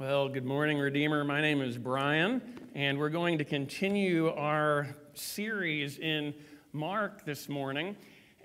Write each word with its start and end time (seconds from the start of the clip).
Well, 0.00 0.30
good 0.30 0.46
morning, 0.46 0.78
Redeemer. 0.78 1.24
My 1.24 1.42
name 1.42 1.60
is 1.60 1.76
Brian, 1.76 2.40
and 2.74 2.98
we're 2.98 3.10
going 3.10 3.36
to 3.36 3.44
continue 3.44 4.30
our 4.30 4.96
series 5.12 5.98
in 5.98 6.32
Mark 6.72 7.26
this 7.26 7.50
morning. 7.50 7.96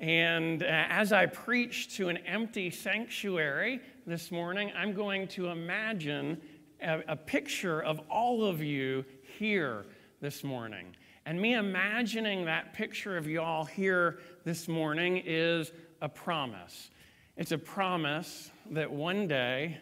And 0.02 0.64
uh, 0.64 0.66
as 0.66 1.14
I 1.14 1.28
preach 1.28 1.96
to 1.96 2.10
an 2.10 2.18
empty 2.18 2.70
sanctuary 2.70 3.80
this 4.06 4.34
morning, 4.34 4.74
I'm 4.76 4.92
going 4.92 5.30
to 5.30 5.48
imagine 5.48 6.42
a, 6.82 7.00
a 7.08 7.16
picture 7.16 7.80
of 7.82 8.02
all 8.10 8.44
of 8.44 8.62
you 8.62 9.06
here 9.40 9.86
this 10.20 10.44
morning. 10.44 10.94
And 11.26 11.42
me 11.42 11.54
imagining 11.54 12.44
that 12.44 12.74
picture 12.74 13.16
of 13.16 13.28
y'all 13.28 13.64
here 13.64 14.20
this 14.44 14.68
morning 14.68 15.24
is 15.26 15.72
a 16.02 16.10
promise. 16.10 16.90
It's 17.38 17.54
a 17.54 17.58
promise 17.58 18.52
that 18.72 18.92
one 18.92 19.26
day, 19.30 19.80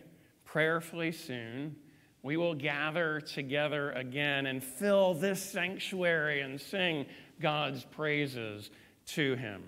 prayerfully 0.54 1.12
soon, 1.12 1.76
we 2.22 2.38
will 2.38 2.54
gather 2.54 3.20
together 3.20 3.92
again 3.94 4.46
and 4.46 4.64
fill 4.64 5.16
this 5.16 5.42
sanctuary 5.42 6.42
and 6.42 6.62
sing 6.62 7.08
God's 7.42 7.84
praises 7.86 8.70
to 9.08 9.34
Him. 9.34 9.64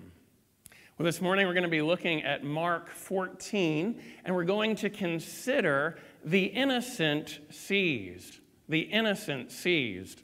Well, 0.96 1.04
this 1.04 1.20
morning 1.20 1.44
we're 1.48 1.54
going 1.54 1.64
to 1.64 1.68
be 1.68 1.82
looking 1.82 2.22
at 2.22 2.44
Mark 2.44 2.88
14, 2.88 4.00
and 4.24 4.36
we're 4.36 4.44
going 4.44 4.76
to 4.76 4.88
consider 4.88 5.98
the 6.24 6.44
innocent 6.44 7.40
seized. 7.50 8.38
The 8.68 8.82
innocent 8.82 9.50
seized. 9.50 10.22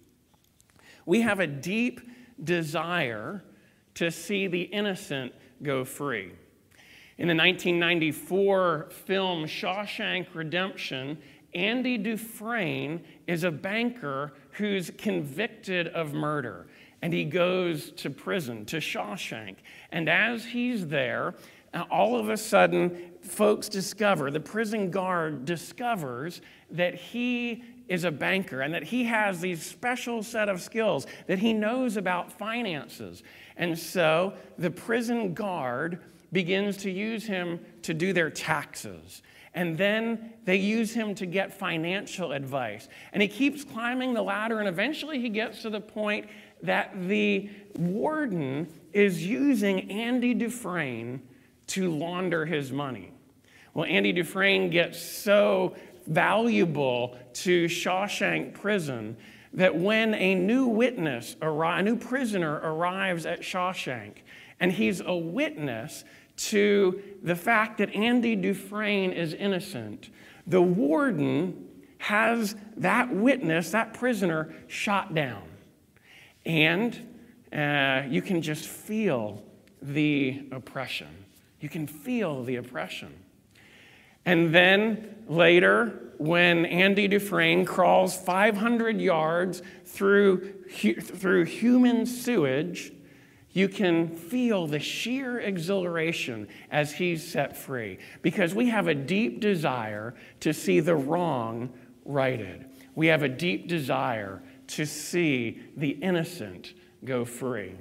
We 1.04 1.22
have 1.22 1.40
a 1.40 1.48
deep 1.48 2.02
desire 2.44 3.42
to 3.94 4.12
see 4.12 4.46
the 4.46 4.62
innocent 4.62 5.32
go 5.60 5.84
free. 5.84 6.30
In 7.18 7.28
the 7.28 7.34
1994 7.34 8.88
film 8.90 9.44
Shawshank 9.44 10.28
Redemption, 10.34 11.18
Andy 11.54 11.98
Dufresne 11.98 13.04
is 13.26 13.44
a 13.44 13.50
banker 13.50 14.32
who's 14.52 14.90
convicted 14.96 15.88
of 15.88 16.14
murder, 16.14 16.66
and 17.02 17.12
he 17.12 17.24
goes 17.24 17.90
to 17.92 18.08
prison, 18.08 18.64
to 18.66 18.78
Shawshank. 18.78 19.56
And 19.90 20.08
as 20.08 20.44
he's 20.46 20.86
there, 20.86 21.34
uh, 21.74 21.84
all 21.90 22.18
of 22.18 22.30
a 22.30 22.36
sudden, 22.36 23.12
folks 23.20 23.68
discover, 23.68 24.30
the 24.30 24.40
prison 24.40 24.90
guard 24.90 25.44
discovers 25.44 26.40
that 26.70 26.94
he 26.94 27.62
is 27.88 28.04
a 28.04 28.10
banker 28.10 28.62
and 28.62 28.72
that 28.72 28.84
he 28.84 29.04
has 29.04 29.40
these 29.40 29.62
special 29.62 30.22
set 30.22 30.48
of 30.48 30.62
skills, 30.62 31.06
that 31.26 31.38
he 31.38 31.52
knows 31.52 31.98
about 31.98 32.32
finances. 32.32 33.22
And 33.56 33.78
so 33.78 34.32
the 34.56 34.70
prison 34.70 35.34
guard 35.34 36.00
begins 36.32 36.78
to 36.78 36.90
use 36.90 37.24
him 37.24 37.60
to 37.82 37.94
do 37.94 38.12
their 38.12 38.30
taxes. 38.30 39.22
And 39.54 39.76
then 39.76 40.32
they 40.44 40.56
use 40.56 40.94
him 40.94 41.14
to 41.16 41.26
get 41.26 41.52
financial 41.52 42.32
advice. 42.32 42.88
And 43.12 43.20
he 43.20 43.28
keeps 43.28 43.64
climbing 43.64 44.14
the 44.14 44.22
ladder, 44.22 44.60
and 44.60 44.68
eventually 44.68 45.20
he 45.20 45.28
gets 45.28 45.62
to 45.62 45.70
the 45.70 45.80
point 45.80 46.26
that 46.62 46.90
the 47.08 47.50
warden 47.76 48.66
is 48.92 49.26
using 49.26 49.90
Andy 49.90 50.32
Dufresne 50.32 51.20
to 51.68 51.90
launder 51.90 52.46
his 52.46 52.72
money. 52.72 53.12
Well, 53.74 53.84
Andy 53.84 54.12
Dufresne 54.12 54.70
gets 54.70 55.00
so 55.00 55.76
valuable 56.06 57.16
to 57.34 57.66
Shawshank 57.66 58.54
Prison 58.54 59.16
that 59.54 59.76
when 59.76 60.14
a 60.14 60.34
new 60.34 60.66
witness, 60.66 61.36
a 61.42 61.82
new 61.82 61.96
prisoner 61.96 62.54
arrives 62.62 63.26
at 63.26 63.40
Shawshank, 63.40 64.18
and 64.60 64.72
he's 64.72 65.00
a 65.00 65.14
witness 65.14 66.04
to 66.36 67.02
the 67.22 67.36
fact 67.36 67.78
that 67.78 67.94
Andy 67.94 68.36
Dufresne 68.36 69.12
is 69.12 69.34
innocent, 69.34 70.10
the 70.46 70.62
warden 70.62 71.68
has 71.98 72.56
that 72.76 73.14
witness, 73.14 73.70
that 73.70 73.94
prisoner, 73.94 74.52
shot 74.66 75.14
down. 75.14 75.44
And 76.44 77.08
uh, 77.52 78.02
you 78.08 78.22
can 78.22 78.42
just 78.42 78.66
feel 78.66 79.42
the 79.80 80.42
oppression. 80.50 81.08
You 81.60 81.68
can 81.68 81.86
feel 81.86 82.42
the 82.42 82.56
oppression. 82.56 83.14
And 84.24 84.54
then 84.54 85.16
later, 85.28 86.12
when 86.18 86.66
Andy 86.66 87.08
Dufresne 87.08 87.64
crawls 87.64 88.16
500 88.16 89.00
yards 89.00 89.62
through, 89.84 90.54
through 90.70 91.44
human 91.44 92.06
sewage, 92.06 92.92
you 93.52 93.68
can 93.68 94.16
feel 94.16 94.66
the 94.66 94.78
sheer 94.78 95.38
exhilaration 95.40 96.48
as 96.70 96.92
he's 96.92 97.26
set 97.26 97.56
free 97.56 97.98
because 98.22 98.54
we 98.54 98.68
have 98.68 98.88
a 98.88 98.94
deep 98.94 99.40
desire 99.40 100.14
to 100.40 100.52
see 100.52 100.80
the 100.80 100.94
wrong 100.94 101.70
righted. 102.04 102.66
We 102.94 103.08
have 103.08 103.22
a 103.22 103.28
deep 103.28 103.68
desire 103.68 104.42
to 104.68 104.86
see 104.86 105.60
the 105.76 105.90
innocent 105.90 106.74
go 107.04 107.24
free. 107.24 107.74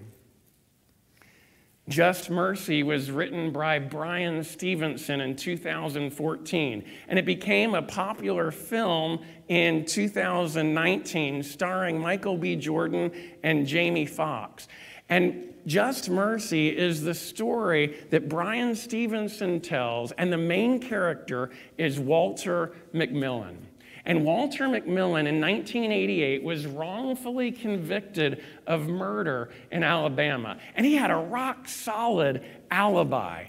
Just 1.89 2.29
Mercy 2.29 2.83
was 2.83 3.11
written 3.11 3.51
by 3.51 3.79
Bryan 3.79 4.43
Stevenson 4.43 5.19
in 5.19 5.35
2014, 5.35 6.85
and 7.07 7.19
it 7.19 7.25
became 7.25 7.73
a 7.75 7.81
popular 7.81 8.51
film 8.51 9.19
in 9.47 9.85
2019 9.85 11.43
starring 11.43 11.99
Michael 11.99 12.37
B. 12.37 12.55
Jordan 12.55 13.11
and 13.43 13.65
Jamie 13.67 14.05
Foxx. 14.05 14.67
And 15.09 15.50
just 15.65 16.09
Mercy 16.09 16.75
is 16.75 17.01
the 17.01 17.13
story 17.13 17.97
that 18.09 18.29
Bryan 18.29 18.75
Stevenson 18.75 19.61
tells, 19.61 20.11
and 20.13 20.31
the 20.31 20.37
main 20.37 20.79
character 20.79 21.51
is 21.77 21.99
Walter 21.99 22.73
McMillian. 22.93 23.57
And 24.05 24.25
Walter 24.25 24.65
McMillian 24.65 25.27
in 25.27 25.39
1988 25.39 26.43
was 26.43 26.65
wrongfully 26.65 27.51
convicted 27.51 28.43
of 28.65 28.87
murder 28.87 29.49
in 29.71 29.83
Alabama. 29.83 30.57
And 30.75 30.85
he 30.85 30.95
had 30.95 31.11
a 31.11 31.15
rock 31.15 31.67
solid 31.67 32.43
alibi. 32.71 33.45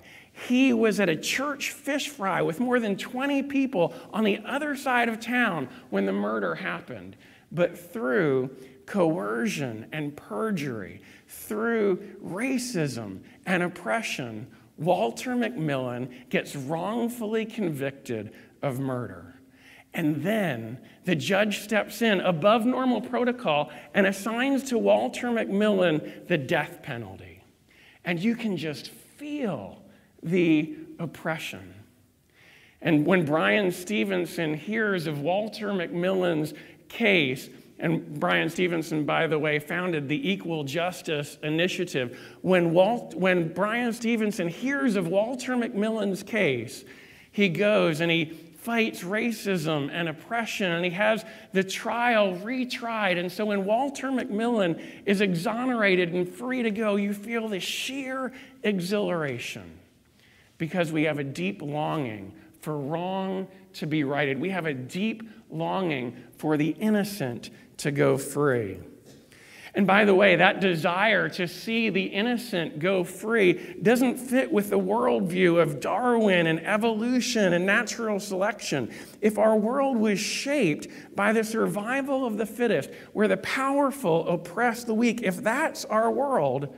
He 0.48 0.72
was 0.72 1.00
at 1.00 1.08
a 1.08 1.16
church 1.16 1.70
fish 1.70 2.08
fry 2.08 2.42
with 2.42 2.60
more 2.60 2.80
than 2.80 2.96
20 2.96 3.44
people 3.44 3.94
on 4.12 4.24
the 4.24 4.40
other 4.44 4.76
side 4.76 5.08
of 5.08 5.20
town 5.20 5.68
when 5.90 6.06
the 6.06 6.12
murder 6.12 6.54
happened. 6.54 7.16
But 7.50 7.78
through 7.78 8.50
coercion 8.86 9.86
and 9.92 10.16
perjury, 10.16 11.00
through 11.42 11.96
racism 12.22 13.20
and 13.46 13.62
oppression, 13.62 14.46
Walter 14.78 15.32
McMillian 15.32 16.28
gets 16.28 16.56
wrongfully 16.56 17.46
convicted 17.46 18.32
of 18.62 18.80
murder. 18.80 19.34
And 19.94 20.22
then 20.22 20.78
the 21.04 21.14
judge 21.14 21.60
steps 21.60 22.00
in 22.00 22.20
above 22.20 22.64
normal 22.64 23.00
protocol 23.00 23.70
and 23.94 24.06
assigns 24.06 24.64
to 24.64 24.78
Walter 24.78 25.28
McMillian 25.28 26.26
the 26.28 26.38
death 26.38 26.82
penalty. 26.82 27.44
And 28.04 28.18
you 28.18 28.34
can 28.34 28.56
just 28.56 28.88
feel 28.88 29.82
the 30.22 30.76
oppression. 30.98 31.74
And 32.80 33.06
when 33.06 33.24
Bryan 33.24 33.70
Stevenson 33.70 34.54
hears 34.54 35.06
of 35.06 35.20
Walter 35.20 35.68
McMillian's 35.68 36.54
case, 36.88 37.48
and 37.82 38.20
Bryan 38.20 38.48
Stevenson, 38.48 39.04
by 39.04 39.26
the 39.26 39.38
way, 39.38 39.58
founded 39.58 40.08
the 40.08 40.30
Equal 40.30 40.62
Justice 40.62 41.36
Initiative. 41.42 42.16
When, 42.40 42.72
Walt, 42.72 43.14
when 43.14 43.52
Bryan 43.52 43.92
Stevenson 43.92 44.46
hears 44.46 44.94
of 44.94 45.08
Walter 45.08 45.56
McMillian's 45.56 46.22
case, 46.22 46.84
he 47.32 47.48
goes 47.48 48.00
and 48.00 48.08
he 48.08 48.26
fights 48.26 49.02
racism 49.02 49.90
and 49.92 50.08
oppression, 50.08 50.70
and 50.70 50.84
he 50.84 50.92
has 50.92 51.24
the 51.52 51.64
trial 51.64 52.36
retried. 52.36 53.18
And 53.18 53.30
so 53.30 53.46
when 53.46 53.64
Walter 53.64 54.12
McMillian 54.12 54.80
is 55.04 55.20
exonerated 55.20 56.14
and 56.14 56.28
free 56.28 56.62
to 56.62 56.70
go, 56.70 56.94
you 56.94 57.12
feel 57.12 57.48
this 57.48 57.64
sheer 57.64 58.32
exhilaration 58.62 59.78
because 60.56 60.92
we 60.92 61.02
have 61.02 61.18
a 61.18 61.24
deep 61.24 61.60
longing 61.60 62.32
for 62.60 62.78
wrong 62.78 63.48
to 63.74 63.88
be 63.88 64.04
righted. 64.04 64.40
We 64.40 64.50
have 64.50 64.66
a 64.66 64.74
deep 64.74 65.28
longing 65.50 66.16
for 66.36 66.56
the 66.56 66.70
innocent 66.70 67.50
to 67.82 67.90
go 67.90 68.16
free. 68.16 68.78
And 69.74 69.86
by 69.86 70.04
the 70.04 70.14
way, 70.14 70.36
that 70.36 70.60
desire 70.60 71.30
to 71.30 71.48
see 71.48 71.88
the 71.88 72.04
innocent 72.04 72.78
go 72.78 73.04
free 73.04 73.54
doesn't 73.80 74.18
fit 74.18 74.52
with 74.52 74.68
the 74.68 74.78
worldview 74.78 75.62
of 75.62 75.80
Darwin 75.80 76.46
and 76.46 76.60
evolution 76.66 77.54
and 77.54 77.64
natural 77.64 78.20
selection. 78.20 78.92
If 79.22 79.38
our 79.38 79.56
world 79.56 79.96
was 79.96 80.20
shaped 80.20 80.88
by 81.16 81.32
the 81.32 81.42
survival 81.42 82.26
of 82.26 82.36
the 82.36 82.44
fittest, 82.44 82.90
where 83.14 83.28
the 83.28 83.38
powerful 83.38 84.28
oppress 84.28 84.84
the 84.84 84.94
weak, 84.94 85.22
if 85.22 85.42
that's 85.42 85.86
our 85.86 86.10
world, 86.10 86.76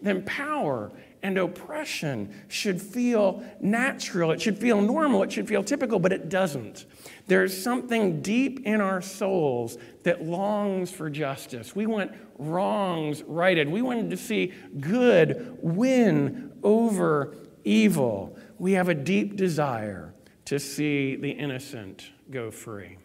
then 0.00 0.24
power 0.24 0.92
and 1.22 1.38
oppression 1.38 2.34
should 2.48 2.80
feel 2.80 3.44
natural. 3.60 4.30
It 4.30 4.40
should 4.40 4.58
feel 4.58 4.80
normal. 4.80 5.22
It 5.22 5.32
should 5.32 5.48
feel 5.48 5.62
typical, 5.64 5.98
but 5.98 6.12
it 6.12 6.28
doesn't. 6.28 6.86
There's 7.26 7.60
something 7.60 8.22
deep 8.22 8.66
in 8.66 8.80
our 8.80 9.00
souls 9.00 9.78
that 10.04 10.22
longs 10.22 10.90
for 10.90 11.10
justice. 11.10 11.74
We 11.74 11.86
want 11.86 12.12
wrongs 12.38 13.22
righted. 13.22 13.68
We 13.68 13.82
wanted 13.82 14.10
to 14.10 14.16
see 14.16 14.52
good 14.80 15.58
win 15.60 16.52
over 16.62 17.34
evil. 17.64 18.38
We 18.58 18.72
have 18.72 18.88
a 18.88 18.94
deep 18.94 19.36
desire 19.36 20.14
to 20.46 20.60
see 20.60 21.16
the 21.16 21.30
innocent 21.30 22.10
go 22.30 22.50
free. 22.50 22.98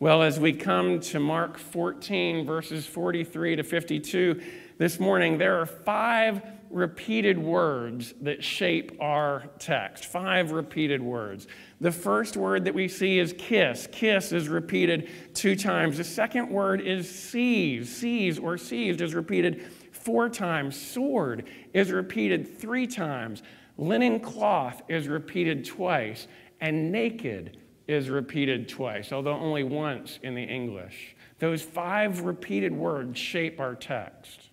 Well, 0.00 0.22
as 0.22 0.40
we 0.40 0.52
come 0.52 0.98
to 0.98 1.20
Mark 1.20 1.58
14, 1.58 2.44
verses 2.44 2.86
43 2.86 3.56
to 3.56 3.62
52 3.62 4.42
this 4.76 4.98
morning, 4.98 5.38
there 5.38 5.60
are 5.60 5.66
five 5.66 6.42
repeated 6.72 7.38
words 7.38 8.14
that 8.22 8.42
shape 8.42 8.96
our 9.00 9.44
text. 9.58 10.06
Five 10.06 10.52
repeated 10.52 11.02
words. 11.02 11.46
The 11.80 11.92
first 11.92 12.36
word 12.36 12.64
that 12.64 12.74
we 12.74 12.88
see 12.88 13.18
is 13.18 13.34
kiss. 13.36 13.88
Kiss 13.92 14.32
is 14.32 14.48
repeated 14.48 15.10
two 15.34 15.56
times. 15.56 15.98
The 15.98 16.04
second 16.04 16.48
word 16.48 16.80
is 16.80 17.08
seize. 17.08 17.94
Seize 17.94 18.38
or 18.38 18.56
seized 18.56 19.00
is 19.00 19.14
repeated 19.14 19.64
four 19.92 20.28
times. 20.28 20.80
Sword 20.80 21.48
is 21.72 21.90
repeated 21.90 22.58
three 22.58 22.86
times. 22.86 23.42
Linen 23.78 24.20
cloth 24.20 24.82
is 24.88 25.08
repeated 25.08 25.64
twice. 25.64 26.28
And 26.60 26.92
naked 26.92 27.58
is 27.88 28.08
repeated 28.08 28.68
twice, 28.68 29.12
although 29.12 29.34
only 29.34 29.64
once 29.64 30.18
in 30.22 30.34
the 30.34 30.42
English. 30.42 31.16
Those 31.38 31.62
five 31.62 32.20
repeated 32.20 32.72
words 32.72 33.18
shape 33.18 33.58
our 33.58 33.74
text. 33.74 34.50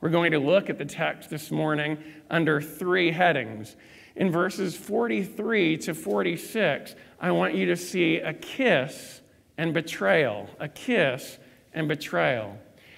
We're 0.00 0.10
going 0.10 0.32
to 0.32 0.38
look 0.38 0.70
at 0.70 0.78
the 0.78 0.84
text 0.84 1.28
this 1.28 1.50
morning 1.50 1.98
under 2.30 2.60
three 2.60 3.10
headings. 3.10 3.74
In 4.14 4.30
verses 4.30 4.76
43 4.76 5.76
to 5.78 5.94
46, 5.94 6.94
I 7.20 7.32
want 7.32 7.54
you 7.54 7.66
to 7.66 7.76
see 7.76 8.18
a 8.18 8.32
kiss 8.32 9.20
and 9.56 9.74
betrayal, 9.74 10.48
a 10.60 10.68
kiss 10.68 11.38
and 11.72 11.88
betrayal. 11.88 12.56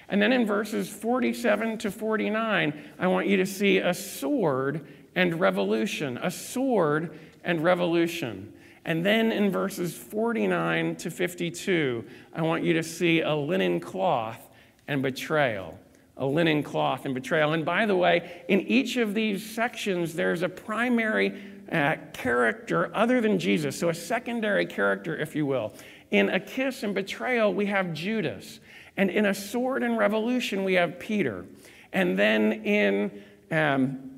And 0.09 0.21
then 0.21 0.31
in 0.31 0.45
verses 0.45 0.89
47 0.89 1.79
to 1.79 1.91
49, 1.91 2.73
I 2.99 3.07
want 3.07 3.27
you 3.27 3.37
to 3.37 3.45
see 3.47 3.79
a 3.79 3.93
sword 3.93 4.85
and 5.15 5.39
revolution, 5.39 6.19
a 6.21 6.29
sword 6.29 7.17
and 7.43 7.63
revolution. 7.63 8.53
And 8.85 9.03
then 9.03 9.31
in 9.31 9.51
verses 9.51 9.95
49 9.95 10.97
to 10.97 11.09
52, 11.09 12.05
I 12.33 12.41
want 12.43 12.63
you 12.63 12.73
to 12.73 12.83
see 12.83 13.21
a 13.21 13.33
linen 13.33 13.79
cloth 13.79 14.49
and 14.87 15.01
betrayal. 15.01 15.79
A 16.21 16.25
linen 16.25 16.61
cloth 16.61 17.05
and 17.05 17.13
betrayal. 17.13 17.51
And 17.53 17.65
by 17.65 17.85
the 17.85 17.95
way, 17.95 18.43
in 18.47 18.61
each 18.61 18.95
of 18.95 19.13
these 19.13 19.43
sections, 19.43 20.13
there's 20.13 20.43
a 20.43 20.49
primary 20.49 21.33
uh, 21.71 21.95
character 22.13 22.95
other 22.95 23.21
than 23.21 23.39
Jesus, 23.39 23.79
so 23.79 23.89
a 23.89 23.93
secondary 23.93 24.67
character, 24.67 25.17
if 25.17 25.35
you 25.35 25.47
will. 25.47 25.73
In 26.11 26.29
a 26.29 26.39
kiss 26.39 26.83
and 26.83 26.93
betrayal, 26.93 27.53
we 27.53 27.65
have 27.65 27.93
Judas. 27.93 28.59
And 28.97 29.09
in 29.09 29.25
a 29.25 29.33
sword 29.33 29.81
and 29.81 29.97
revolution, 29.97 30.63
we 30.63 30.75
have 30.75 30.99
Peter. 30.99 31.45
And 31.91 32.19
then 32.19 32.51
in, 32.51 33.23
um, 33.49 34.11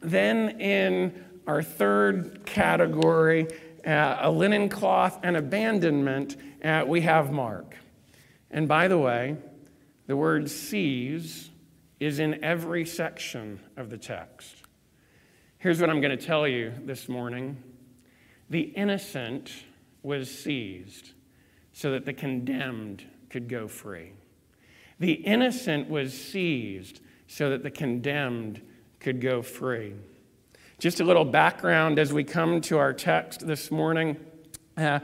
then 0.00 0.60
in 0.60 1.24
our 1.46 1.62
third 1.62 2.46
category, 2.46 3.48
uh, 3.86 4.16
a 4.20 4.30
linen 4.30 4.70
cloth 4.70 5.18
and 5.22 5.36
abandonment, 5.36 6.36
uh, 6.64 6.84
we 6.86 7.02
have 7.02 7.30
Mark. 7.30 7.76
And 8.50 8.66
by 8.66 8.88
the 8.88 8.98
way, 8.98 9.36
the 10.06 10.16
word 10.16 10.50
seize 10.50 11.49
is 12.00 12.18
in 12.18 12.42
every 12.42 12.86
section 12.86 13.60
of 13.76 13.90
the 13.90 13.98
text. 13.98 14.56
Here's 15.58 15.80
what 15.80 15.90
I'm 15.90 16.00
going 16.00 16.16
to 16.16 16.26
tell 16.26 16.48
you 16.48 16.72
this 16.84 17.08
morning 17.08 17.62
the 18.48 18.62
innocent 18.62 19.52
was 20.02 20.28
seized 20.28 21.12
so 21.72 21.92
that 21.92 22.04
the 22.04 22.12
condemned 22.12 23.04
could 23.28 23.48
go 23.48 23.68
free. 23.68 24.12
The 24.98 25.12
innocent 25.12 25.88
was 25.88 26.12
seized 26.12 27.00
so 27.28 27.50
that 27.50 27.62
the 27.62 27.70
condemned 27.70 28.60
could 28.98 29.20
go 29.20 29.40
free. 29.40 29.94
Just 30.78 31.00
a 31.00 31.04
little 31.04 31.24
background 31.24 31.98
as 31.98 32.12
we 32.12 32.24
come 32.24 32.60
to 32.62 32.78
our 32.78 32.92
text 32.92 33.46
this 33.46 33.70
morning. 33.70 34.16
Uh, 34.76 35.00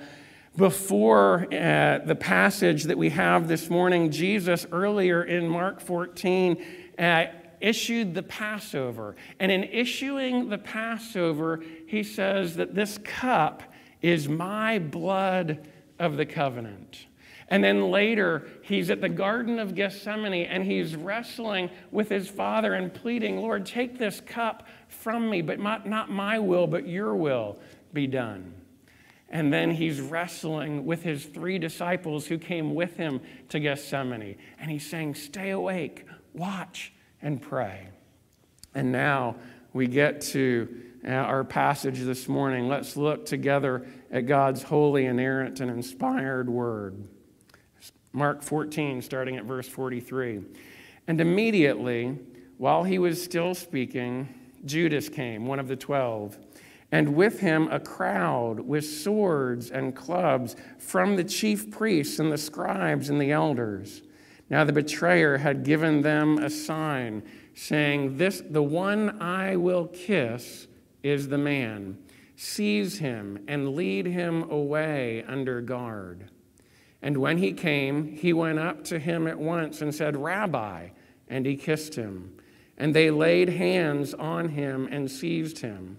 before 0.56 1.46
uh, 1.52 1.99
the 1.99 2.16
passage 2.19 2.84
that 2.84 2.96
we 2.96 3.10
have 3.10 3.46
this 3.46 3.69
morning, 3.69 4.10
Jesus, 4.10 4.66
earlier 4.72 5.22
in 5.22 5.46
Mark 5.46 5.81
14, 5.81 6.64
uh, 6.98 7.26
issued 7.60 8.14
the 8.14 8.22
Passover. 8.22 9.16
And 9.40 9.50
in 9.50 9.64
issuing 9.64 10.48
the 10.48 10.58
Passover, 10.58 11.62
he 11.87 12.02
says 12.02 12.56
that 12.56 12.75
this 12.75 12.98
cup 12.98 13.62
is 14.02 14.28
my 14.28 14.78
blood 14.78 15.69
of 15.98 16.16
the 16.16 16.26
covenant. 16.26 17.06
And 17.48 17.62
then 17.62 17.90
later, 17.90 18.48
he's 18.62 18.90
at 18.90 19.00
the 19.00 19.08
Garden 19.08 19.58
of 19.58 19.75
Gethsemane 19.75 20.46
and 20.46 20.64
he's 20.64 20.96
wrestling 20.96 21.70
with 21.93 22.08
his 22.08 22.28
father 22.28 22.75
and 22.75 22.93
pleading, 22.93 23.38
Lord, 23.38 23.64
take 23.64 23.99
this 23.99 24.20
cup 24.20 24.66
from 24.88 25.31
me, 25.31 25.42
but 25.42 25.60
not 25.60 26.10
my 26.10 26.38
will, 26.40 26.66
but 26.66 26.88
your 26.88 27.14
will 27.14 27.58
be 27.92 28.08
done. 28.08 28.52
And 29.28 29.52
then 29.52 29.72
he's 29.72 30.00
wrestling 30.00 30.84
with 30.84 31.02
his 31.02 31.25
three 31.25 31.58
disciples 31.58 32.26
who 32.26 32.38
came 32.38 32.75
with 32.75 32.96
him 32.96 33.20
to 33.49 33.60
Gethsemane. 33.60 34.37
And 34.58 34.70
he's 34.70 34.88
saying, 34.88 35.14
Stay 35.16 35.50
awake, 35.50 36.06
watch, 36.37 36.93
and 37.23 37.41
pray. 37.41 37.88
And 38.75 38.93
now 38.93 39.37
we 39.73 39.87
get 39.87 40.21
to 40.21 40.83
uh, 41.05 41.11
our 41.11 41.44
passage 41.44 42.00
this 42.00 42.29
morning. 42.29 42.69
Let's 42.69 42.97
look 42.97 43.27
together 43.27 43.87
at 44.11 44.27
God's 44.27 44.62
holy, 44.62 45.06
inerrant, 45.06 45.61
and 45.61 45.71
inspired 45.71 46.49
word. 46.49 47.09
Mark 48.12 48.43
14, 48.43 49.03
starting 49.03 49.37
at 49.37 49.44
verse 49.44 49.69
43. 49.69 50.41
And 51.06 51.21
immediately, 51.21 52.19
while 52.59 52.85
he 52.85 52.99
was 52.99 53.23
still 53.23 53.55
speaking, 53.55 54.29
Judas 54.65 55.09
came, 55.09 55.47
one 55.47 55.59
of 55.59 55.69
the 55.69 55.77
twelve, 55.77 56.38
and 56.91 57.15
with 57.15 57.41
him 57.41 57.69
a 57.69 57.81
crowd 57.81 58.61
with 58.61 58.85
swords 58.85 59.71
and 59.71 59.94
clubs 59.94 60.56
from 60.79 61.17
the 61.17 61.25
chief 61.25 61.71
priests 61.71 62.19
and 62.19 62.33
the 62.33 62.38
scribes 62.38 63.11
and 63.11 63.21
the 63.21 63.33
elders. 63.33 64.03
Now 64.48 64.64
the 64.64 64.72
betrayer 64.72 65.38
had 65.38 65.64
given 65.64 66.02
them 66.02 66.38
a 66.38 66.50
sign, 66.50 67.22
saying, 67.54 68.19
This 68.19 68.43
the 68.48 68.62
one 68.62 69.20
I 69.20 69.56
will 69.56 69.87
kiss 69.88 70.69
is 71.02 71.28
the 71.28 71.38
man. 71.38 71.98
Seize 72.37 72.98
him 72.98 73.44
and 73.48 73.75
lead 73.75 74.06
him 74.06 74.50
away 74.50 75.25
under 75.26 75.60
guard. 75.60 76.31
And 77.02 77.16
when 77.19 77.38
he 77.38 77.52
came, 77.52 78.06
he 78.08 78.32
went 78.32 78.58
up 78.58 78.84
to 78.84 78.98
him 78.98 79.26
at 79.26 79.38
once 79.38 79.81
and 79.82 79.94
said, 79.94 80.16
Rabbi, 80.16 80.88
and 81.28 81.46
he 81.46 81.56
kissed 81.56 81.94
him. 81.94 82.37
And 82.78 82.94
they 82.94 83.10
laid 83.10 83.49
hands 83.49 84.12
on 84.14 84.50
him 84.50 84.88
and 84.90 85.10
seized 85.10 85.58
him. 85.58 85.99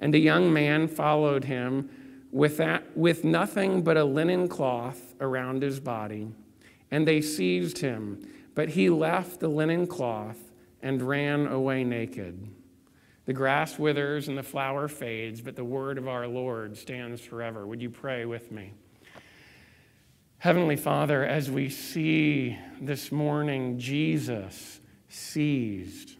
And 0.00 0.14
a 0.14 0.18
young 0.18 0.52
man 0.52 0.88
followed 0.88 1.44
him 1.44 1.90
with, 2.30 2.58
that, 2.58 2.96
with 2.96 3.24
nothing 3.24 3.82
but 3.82 3.96
a 3.96 4.04
linen 4.04 4.48
cloth 4.48 5.14
around 5.20 5.62
his 5.62 5.80
body. 5.80 6.28
And 6.90 7.06
they 7.06 7.20
seized 7.20 7.78
him, 7.78 8.28
but 8.54 8.70
he 8.70 8.90
left 8.90 9.40
the 9.40 9.48
linen 9.48 9.86
cloth 9.86 10.38
and 10.82 11.02
ran 11.02 11.46
away 11.46 11.82
naked. 11.82 12.48
The 13.24 13.32
grass 13.32 13.78
withers 13.78 14.28
and 14.28 14.38
the 14.38 14.42
flower 14.42 14.86
fades, 14.86 15.40
but 15.40 15.56
the 15.56 15.64
word 15.64 15.98
of 15.98 16.06
our 16.06 16.28
Lord 16.28 16.76
stands 16.76 17.20
forever. 17.20 17.66
Would 17.66 17.82
you 17.82 17.90
pray 17.90 18.24
with 18.24 18.52
me? 18.52 18.72
Heavenly 20.38 20.76
Father, 20.76 21.24
as 21.24 21.50
we 21.50 21.68
see 21.68 22.56
this 22.80 23.10
morning 23.10 23.78
Jesus 23.78 24.80
seized, 25.08 26.16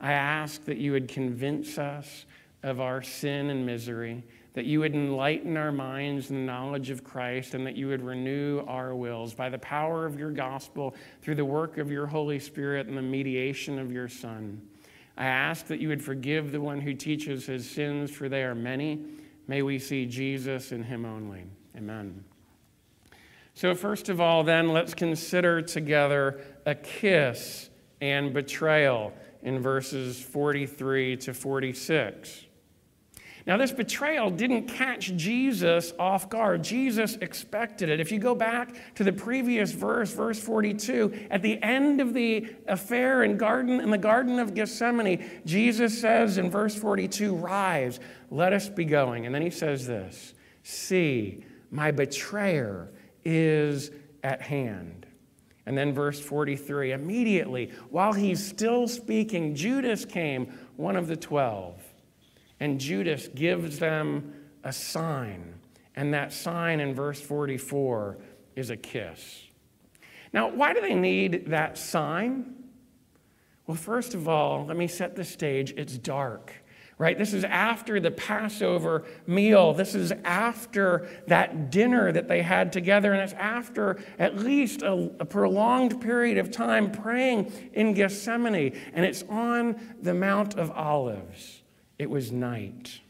I 0.00 0.12
ask 0.12 0.64
that 0.64 0.78
you 0.78 0.92
would 0.92 1.08
convince 1.08 1.76
us 1.76 2.24
of 2.64 2.80
our 2.80 3.02
sin 3.02 3.50
and 3.50 3.64
misery, 3.64 4.24
that 4.54 4.64
you 4.64 4.80
would 4.80 4.94
enlighten 4.94 5.56
our 5.56 5.70
minds 5.70 6.30
in 6.30 6.36
the 6.36 6.52
knowledge 6.52 6.88
of 6.88 7.04
Christ, 7.04 7.52
and 7.52 7.66
that 7.66 7.76
you 7.76 7.88
would 7.88 8.02
renew 8.02 8.64
our 8.66 8.94
wills 8.94 9.34
by 9.34 9.50
the 9.50 9.58
power 9.58 10.06
of 10.06 10.18
your 10.18 10.30
gospel 10.30 10.94
through 11.20 11.34
the 11.34 11.44
work 11.44 11.76
of 11.76 11.90
your 11.90 12.06
Holy 12.06 12.38
Spirit 12.38 12.86
and 12.86 12.96
the 12.96 13.02
mediation 13.02 13.78
of 13.78 13.92
your 13.92 14.08
Son. 14.08 14.62
I 15.18 15.26
ask 15.26 15.66
that 15.66 15.78
you 15.78 15.88
would 15.88 16.02
forgive 16.02 16.52
the 16.52 16.60
one 16.60 16.80
who 16.80 16.94
teaches 16.94 17.46
his 17.46 17.68
sins, 17.68 18.10
for 18.10 18.30
they 18.30 18.42
are 18.42 18.54
many. 18.54 19.04
May 19.46 19.60
we 19.60 19.78
see 19.78 20.06
Jesus 20.06 20.72
in 20.72 20.82
him 20.82 21.04
only. 21.04 21.44
Amen. 21.76 22.24
So, 23.52 23.74
first 23.74 24.08
of 24.08 24.22
all, 24.22 24.42
then, 24.42 24.70
let's 24.70 24.94
consider 24.94 25.60
together 25.60 26.40
a 26.64 26.74
kiss 26.74 27.68
and 28.00 28.32
betrayal 28.32 29.12
in 29.42 29.60
verses 29.60 30.18
43 30.18 31.18
to 31.18 31.34
46. 31.34 32.46
Now, 33.46 33.58
this 33.58 33.72
betrayal 33.72 34.30
didn't 34.30 34.68
catch 34.68 35.14
Jesus 35.16 35.92
off 35.98 36.30
guard. 36.30 36.64
Jesus 36.64 37.16
expected 37.16 37.90
it. 37.90 38.00
If 38.00 38.10
you 38.10 38.18
go 38.18 38.34
back 38.34 38.74
to 38.94 39.04
the 39.04 39.12
previous 39.12 39.70
verse, 39.70 40.14
verse 40.14 40.40
42, 40.40 41.26
at 41.30 41.42
the 41.42 41.62
end 41.62 42.00
of 42.00 42.14
the 42.14 42.46
affair 42.66 43.22
in, 43.22 43.36
garden, 43.36 43.80
in 43.80 43.90
the 43.90 43.98
Garden 43.98 44.38
of 44.38 44.54
Gethsemane, 44.54 45.42
Jesus 45.44 46.00
says 46.00 46.38
in 46.38 46.50
verse 46.50 46.74
42, 46.74 47.34
Rise, 47.34 48.00
let 48.30 48.54
us 48.54 48.70
be 48.70 48.86
going. 48.86 49.26
And 49.26 49.34
then 49.34 49.42
he 49.42 49.50
says 49.50 49.86
this 49.86 50.32
See, 50.62 51.44
my 51.70 51.90
betrayer 51.90 52.92
is 53.26 53.90
at 54.22 54.40
hand. 54.40 55.04
And 55.66 55.76
then 55.76 55.92
verse 55.92 56.18
43 56.18 56.92
immediately, 56.92 57.72
while 57.90 58.14
he's 58.14 58.46
still 58.46 58.88
speaking, 58.88 59.54
Judas 59.54 60.06
came, 60.06 60.46
one 60.76 60.96
of 60.96 61.08
the 61.08 61.16
twelve. 61.16 61.83
And 62.64 62.80
Judas 62.80 63.28
gives 63.28 63.78
them 63.78 64.32
a 64.62 64.72
sign. 64.72 65.52
And 65.96 66.14
that 66.14 66.32
sign 66.32 66.80
in 66.80 66.94
verse 66.94 67.20
44 67.20 68.16
is 68.56 68.70
a 68.70 68.76
kiss. 68.78 69.42
Now, 70.32 70.48
why 70.48 70.72
do 70.72 70.80
they 70.80 70.94
need 70.94 71.48
that 71.48 71.76
sign? 71.76 72.54
Well, 73.66 73.76
first 73.76 74.14
of 74.14 74.28
all, 74.28 74.64
let 74.64 74.78
me 74.78 74.86
set 74.86 75.14
the 75.14 75.26
stage. 75.26 75.74
It's 75.76 75.98
dark, 75.98 76.54
right? 76.96 77.18
This 77.18 77.34
is 77.34 77.44
after 77.44 78.00
the 78.00 78.10
Passover 78.10 79.04
meal. 79.26 79.74
This 79.74 79.94
is 79.94 80.10
after 80.24 81.06
that 81.26 81.70
dinner 81.70 82.12
that 82.12 82.28
they 82.28 82.40
had 82.40 82.72
together. 82.72 83.12
And 83.12 83.20
it's 83.20 83.34
after 83.34 84.02
at 84.18 84.38
least 84.38 84.80
a, 84.80 85.10
a 85.20 85.26
prolonged 85.26 86.00
period 86.00 86.38
of 86.38 86.50
time 86.50 86.90
praying 86.90 87.52
in 87.74 87.92
Gethsemane. 87.92 88.74
And 88.94 89.04
it's 89.04 89.22
on 89.24 89.78
the 90.00 90.14
Mount 90.14 90.54
of 90.54 90.70
Olives 90.70 91.60
it 91.98 92.10
was 92.10 92.32
night. 92.32 93.00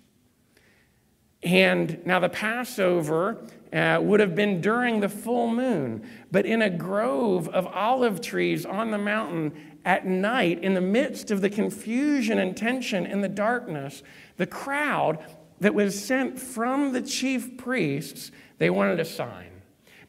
And 1.43 2.01
now 2.07 2.21
the 2.21 2.29
Passover 2.31 3.45
uh, 3.73 3.99
would 4.01 4.21
have 4.21 4.35
been 4.35 4.61
during 4.61 5.01
the 5.01 5.09
full 5.09 5.49
moon, 5.49 6.09
but 6.31 6.47
in 6.47 6.63
a 6.63 6.71
grove 6.71 7.49
of 7.49 7.67
olive 7.67 8.21
trees 8.21 8.65
on 8.65 8.91
the 8.91 8.99
mountain 8.99 9.53
at 9.85 10.07
night, 10.07 10.63
in 10.65 10.73
the 10.73 10.81
midst 10.81 11.31
of 11.31 11.43
the 11.43 11.51
confusion 11.51 12.39
and 12.39 12.57
tension 12.57 13.05
in 13.05 13.21
the 13.21 13.29
darkness, 13.29 14.03
the 14.39 14.47
crowd 14.47 15.19
that 15.61 15.75
was 15.75 16.03
sent 16.03 16.39
from 16.39 16.93
the 16.93 17.03
chief 17.03 17.59
priests, 17.59 18.31
they 18.59 18.71
wanted 18.71 18.99
a 19.01 19.05
sign 19.05 19.51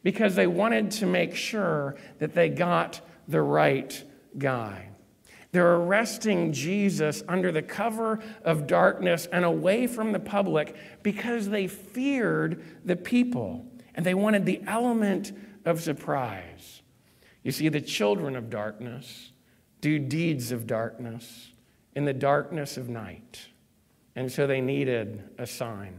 because 0.02 0.34
they 0.36 0.46
wanted 0.46 0.90
to 0.92 1.04
make 1.04 1.34
sure 1.34 1.96
that 2.18 2.34
they 2.34 2.48
got 2.48 3.00
the 3.28 3.42
right 3.42 4.04
guy. 4.38 4.88
They're 5.56 5.76
arresting 5.76 6.52
Jesus 6.52 7.22
under 7.26 7.50
the 7.50 7.62
cover 7.62 8.22
of 8.44 8.66
darkness 8.66 9.26
and 9.32 9.42
away 9.42 9.86
from 9.86 10.12
the 10.12 10.20
public 10.20 10.76
because 11.02 11.48
they 11.48 11.66
feared 11.66 12.62
the 12.84 12.94
people 12.94 13.64
and 13.94 14.04
they 14.04 14.12
wanted 14.12 14.44
the 14.44 14.60
element 14.66 15.32
of 15.64 15.80
surprise. 15.80 16.82
You 17.42 17.52
see, 17.52 17.70
the 17.70 17.80
children 17.80 18.36
of 18.36 18.50
darkness 18.50 19.32
do 19.80 19.98
deeds 19.98 20.52
of 20.52 20.66
darkness 20.66 21.52
in 21.94 22.04
the 22.04 22.12
darkness 22.12 22.76
of 22.76 22.90
night. 22.90 23.48
And 24.14 24.30
so 24.30 24.46
they 24.46 24.60
needed 24.60 25.24
a 25.38 25.46
sign. 25.46 25.94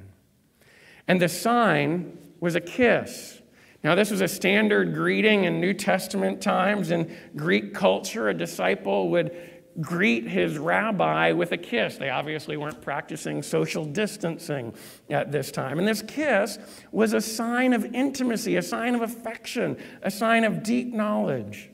And 1.08 1.20
the 1.20 1.30
sign 1.30 2.16
was 2.40 2.54
a 2.54 2.62
kiss. 2.62 3.42
Now, 3.84 3.96
this 3.96 4.12
was 4.12 4.22
a 4.22 4.28
standard 4.28 4.94
greeting 4.94 5.44
in 5.44 5.62
New 5.62 5.74
Testament 5.74 6.42
times. 6.42 6.92
In 6.92 7.16
Greek 7.36 7.74
culture, 7.74 8.30
a 8.30 8.34
disciple 8.34 9.10
would 9.12 9.36
greet 9.80 10.28
his 10.28 10.58
rabbi 10.58 11.32
with 11.32 11.52
a 11.52 11.58
kiss. 11.58 11.98
They 11.98 12.10
obviously 12.10 12.58
weren't 12.58 12.82
practicing 12.82 13.44
social 13.44 13.86
distancing 13.86 14.74
at 15.10 15.32
this 15.32 15.52
time. 15.52 15.78
And 15.78 15.88
this 15.88 16.02
kiss 16.02 16.58
was 16.92 17.14
a 17.14 17.22
sign 17.22 17.74
of 17.74 17.86
intimacy, 17.94 18.56
a 18.56 18.62
sign 18.64 18.96
of 18.96 19.02
affection, 19.02 19.78
a 20.02 20.10
sign 20.10 20.44
of 20.44 20.64
deep 20.64 20.94
knowledge. 20.94 21.70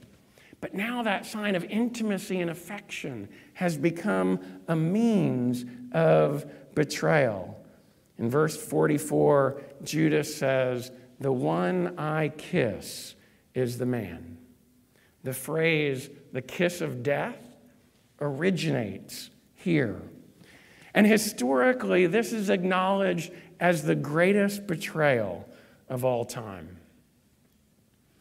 But 0.60 0.74
now 0.74 1.04
that 1.04 1.26
sign 1.26 1.56
of 1.56 1.64
intimacy 1.66 2.42
and 2.42 2.50
affection 2.50 3.30
has 3.54 3.78
become 3.78 4.40
a 4.68 4.76
means 4.76 5.66
of 5.94 6.46
betrayal. 6.76 7.60
In 8.18 8.30
verse 8.30 8.56
44, 8.56 9.62
Judas 9.84 10.34
says, 10.34 10.92
the 11.24 11.32
one 11.32 11.98
I 11.98 12.34
kiss 12.38 13.16
is 13.54 13.78
the 13.78 13.86
man. 13.86 14.38
The 15.24 15.34
phrase, 15.34 16.10
the 16.34 16.42
kiss 16.42 16.82
of 16.82 17.02
death, 17.02 17.40
originates 18.20 19.30
here. 19.56 20.02
And 20.94 21.08
historically, 21.08 22.08
this 22.08 22.34
is 22.34 22.50
acknowledged 22.50 23.32
as 23.62 23.84
the 23.84 23.96
greatest 23.96 24.68
betrayal 24.68 25.48
of 25.88 26.04
all 26.04 26.26
time. 26.26 26.76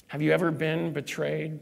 Have 0.07 0.23
you 0.23 0.31
ever 0.31 0.53
been 0.53 0.93
betrayed? 0.93 1.59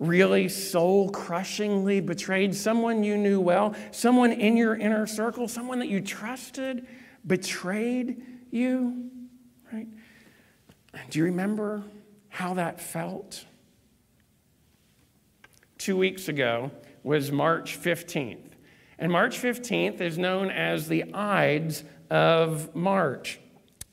Really 0.00 0.48
soul 0.48 1.08
crushingly 1.10 2.00
betrayed? 2.00 2.52
Someone 2.56 3.04
you 3.04 3.16
knew 3.16 3.40
well, 3.40 3.76
someone 3.92 4.32
in 4.32 4.56
your 4.56 4.74
inner 4.74 5.06
circle, 5.06 5.46
someone 5.46 5.78
that 5.78 5.88
you 5.88 6.00
trusted 6.00 6.84
betrayed 7.24 8.20
you? 8.50 9.08
Do 11.10 11.18
you 11.18 11.24
remember 11.26 11.82
how 12.28 12.54
that 12.54 12.80
felt? 12.80 13.44
Two 15.78 15.96
weeks 15.96 16.28
ago 16.28 16.70
was 17.02 17.32
March 17.32 17.78
15th. 17.80 18.52
And 18.98 19.10
March 19.10 19.38
15th 19.38 20.00
is 20.00 20.16
known 20.16 20.50
as 20.50 20.88
the 20.88 21.12
Ides 21.12 21.84
of 22.10 22.74
March. 22.74 23.40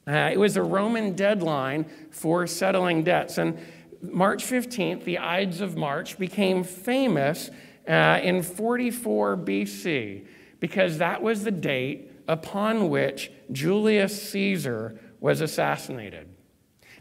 Uh, 0.07 0.29
it 0.31 0.39
was 0.39 0.55
a 0.55 0.63
Roman 0.63 1.13
deadline 1.13 1.85
for 2.11 2.47
settling 2.47 3.03
debts. 3.03 3.37
And 3.37 3.59
March 4.01 4.45
15th, 4.45 5.03
the 5.03 5.17
Ides 5.17 5.61
of 5.61 5.75
March, 5.75 6.17
became 6.17 6.63
famous 6.63 7.49
uh, 7.87 8.19
in 8.21 8.43
44 8.43 9.37
BC 9.37 10.27
because 10.59 10.99
that 10.99 11.21
was 11.21 11.43
the 11.43 11.51
date 11.51 12.11
upon 12.27 12.89
which 12.89 13.31
Julius 13.51 14.29
Caesar 14.31 14.99
was 15.19 15.41
assassinated. 15.41 16.29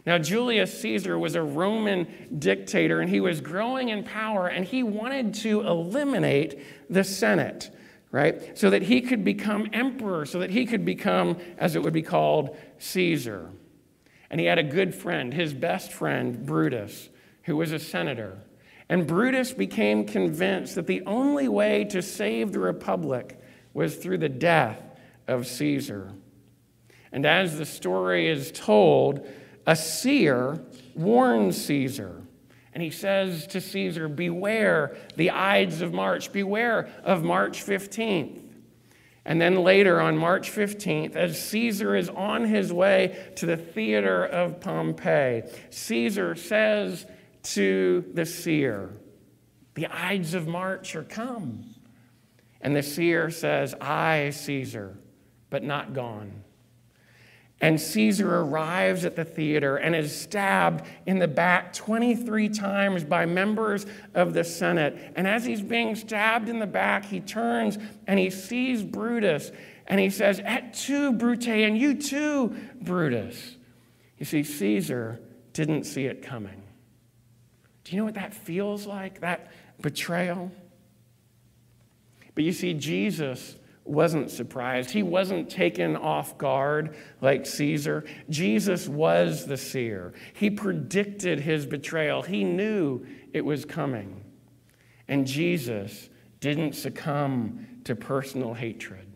Now, 0.05 0.17
Julius 0.17 0.79
Caesar 0.81 1.19
was 1.19 1.35
a 1.35 1.41
Roman 1.41 2.07
dictator 2.39 3.01
and 3.01 3.09
he 3.09 3.19
was 3.19 3.41
growing 3.41 3.89
in 3.89 4.03
power 4.03 4.47
and 4.47 4.65
he 4.65 4.83
wanted 4.83 5.33
to 5.35 5.61
eliminate 5.61 6.59
the 6.89 7.03
Senate, 7.03 7.69
right? 8.11 8.57
So 8.57 8.69
that 8.69 8.83
he 8.83 9.01
could 9.01 9.23
become 9.23 9.69
emperor, 9.73 10.25
so 10.25 10.39
that 10.39 10.49
he 10.49 10.65
could 10.65 10.85
become, 10.85 11.37
as 11.57 11.75
it 11.75 11.83
would 11.83 11.93
be 11.93 12.01
called, 12.01 12.57
Caesar. 12.79 13.49
And 14.29 14.39
he 14.39 14.45
had 14.45 14.59
a 14.59 14.63
good 14.63 14.95
friend, 14.95 15.33
his 15.33 15.53
best 15.53 15.91
friend, 15.91 16.45
Brutus, 16.45 17.09
who 17.43 17.57
was 17.57 17.71
a 17.71 17.79
senator. 17.79 18.37
And 18.87 19.05
Brutus 19.05 19.53
became 19.53 20.05
convinced 20.05 20.75
that 20.75 20.87
the 20.87 21.03
only 21.05 21.47
way 21.47 21.83
to 21.85 22.01
save 22.01 22.51
the 22.51 22.59
republic 22.59 23.39
was 23.73 23.95
through 23.95 24.17
the 24.17 24.29
death 24.29 24.81
of 25.27 25.45
Caesar. 25.45 26.11
And 27.11 27.25
as 27.25 27.57
the 27.57 27.65
story 27.65 28.27
is 28.27 28.51
told, 28.51 29.27
a 29.69 29.75
seer 29.75 30.59
warns 30.95 31.63
Caesar. 31.65 32.23
And 32.73 32.81
he 32.81 32.89
says 32.89 33.45
to 33.47 33.61
Caesar, 33.61 34.07
Beware 34.07 34.97
the 35.15 35.29
Ides 35.29 35.81
of 35.81 35.93
March, 35.93 36.31
beware 36.31 36.89
of 37.03 37.23
March 37.23 37.63
15th. 37.63 38.41
And 39.25 39.39
then 39.39 39.57
later 39.57 40.01
on 40.01 40.17
March 40.17 40.49
15th, 40.49 41.15
as 41.15 41.39
Caesar 41.49 41.95
is 41.95 42.09
on 42.09 42.45
his 42.45 42.73
way 42.73 43.31
to 43.35 43.45
the 43.45 43.57
theater 43.57 44.25
of 44.25 44.59
Pompey, 44.59 45.43
Caesar 45.69 46.33
says 46.33 47.05
to 47.43 48.05
the 48.11 48.25
seer, 48.25 48.89
The 49.75 49.85
Ides 49.85 50.33
of 50.33 50.47
March 50.47 50.95
are 50.95 51.03
come. 51.03 51.75
And 52.59 52.75
the 52.75 52.81
seer 52.81 53.29
says, 53.29 53.75
I, 53.79 54.31
Caesar, 54.31 54.97
but 55.51 55.63
not 55.63 55.93
gone. 55.93 56.38
And 57.61 57.79
Caesar 57.79 58.39
arrives 58.39 59.03
at 59.03 59.17
the 59.17 59.25
theater 59.25 59.77
and 59.77 59.93
is 59.93 60.17
stabbed 60.17 60.85
in 61.05 61.19
the 61.19 61.27
back 61.27 61.73
23 61.73 62.47
times 62.49 63.03
by 63.03 63.25
members 63.25 63.85
of 64.13 64.33
the 64.33 64.45
Senate. 64.45 65.11
And 65.15 65.27
as 65.27 65.45
he's 65.45 65.61
being 65.61 65.95
stabbed 65.95 66.47
in 66.47 66.59
the 66.59 66.67
back, 66.67 67.03
he 67.03 67.19
turns 67.19 67.77
and 68.07 68.17
he 68.17 68.29
sees 68.29 68.81
Brutus 68.81 69.51
and 69.87 69.99
he 69.99 70.09
says, 70.09 70.39
Et 70.45 70.73
tu, 70.73 71.11
Brute, 71.11 71.47
and 71.47 71.77
you 71.77 71.95
too, 71.95 72.55
Brutus. 72.81 73.57
You 74.17 74.25
see, 74.25 74.43
Caesar 74.43 75.19
didn't 75.51 75.83
see 75.83 76.05
it 76.05 76.21
coming. 76.21 76.63
Do 77.83 77.95
you 77.95 77.97
know 77.97 78.05
what 78.05 78.13
that 78.13 78.33
feels 78.33 78.85
like, 78.85 79.21
that 79.21 79.51
betrayal? 79.81 80.51
But 82.35 82.43
you 82.43 82.53
see, 82.53 82.73
Jesus 82.73 83.55
wasn't 83.89 84.29
surprised. 84.29 84.91
He 84.91 85.03
wasn't 85.03 85.49
taken 85.49 85.95
off 85.95 86.37
guard 86.37 86.95
like 87.21 87.45
Caesar. 87.45 88.05
Jesus 88.29 88.87
was 88.87 89.45
the 89.45 89.57
seer. 89.57 90.13
He 90.33 90.49
predicted 90.49 91.39
his 91.39 91.65
betrayal, 91.65 92.21
he 92.21 92.43
knew 92.43 93.05
it 93.33 93.43
was 93.43 93.65
coming. 93.65 94.23
And 95.07 95.25
Jesus 95.25 96.09
didn't 96.39 96.73
succumb 96.73 97.65
to 97.85 97.95
personal 97.95 98.53
hatred. 98.53 99.07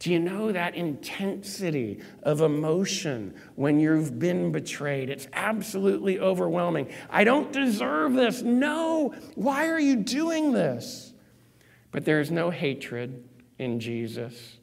Do 0.00 0.10
you 0.10 0.18
know 0.18 0.50
that 0.50 0.74
intensity 0.74 2.00
of 2.24 2.40
emotion 2.40 3.34
when 3.54 3.78
you've 3.78 4.18
been 4.18 4.50
betrayed? 4.50 5.08
It's 5.08 5.28
absolutely 5.32 6.18
overwhelming. 6.18 6.92
I 7.08 7.22
don't 7.22 7.52
deserve 7.52 8.14
this. 8.14 8.42
No. 8.42 9.14
Why 9.36 9.68
are 9.68 9.78
you 9.78 9.94
doing 9.94 10.50
this? 10.50 11.12
But 11.92 12.04
there's 12.04 12.32
no 12.32 12.50
hatred 12.50 13.22
in 13.62 13.80
Jesus, 13.80 14.58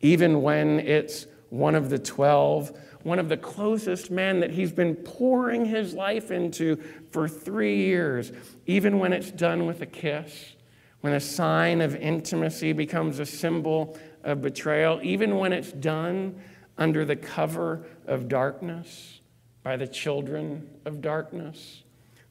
even 0.00 0.42
when 0.42 0.78
it's 0.80 1.26
one 1.48 1.74
of 1.74 1.90
the 1.90 1.98
12, 1.98 2.78
one 3.02 3.18
of 3.18 3.28
the 3.28 3.36
closest 3.36 4.10
men 4.10 4.40
that 4.40 4.50
he's 4.50 4.72
been 4.72 4.94
pouring 4.94 5.64
his 5.64 5.94
life 5.94 6.30
into 6.30 6.76
for 7.10 7.26
three 7.26 7.76
years, 7.76 8.32
even 8.66 8.98
when 8.98 9.12
it's 9.12 9.30
done 9.30 9.66
with 9.66 9.80
a 9.82 9.86
kiss, 9.86 10.54
when 11.00 11.14
a 11.14 11.20
sign 11.20 11.80
of 11.80 11.96
intimacy 11.96 12.72
becomes 12.72 13.18
a 13.18 13.26
symbol 13.26 13.98
of 14.22 14.40
betrayal, 14.40 15.00
even 15.02 15.36
when 15.36 15.52
it's 15.52 15.72
done 15.72 16.40
under 16.78 17.04
the 17.04 17.16
cover 17.16 17.84
of 18.06 18.28
darkness 18.28 19.20
by 19.62 19.76
the 19.76 19.86
children 19.86 20.68
of 20.84 21.00
darkness, 21.00 21.82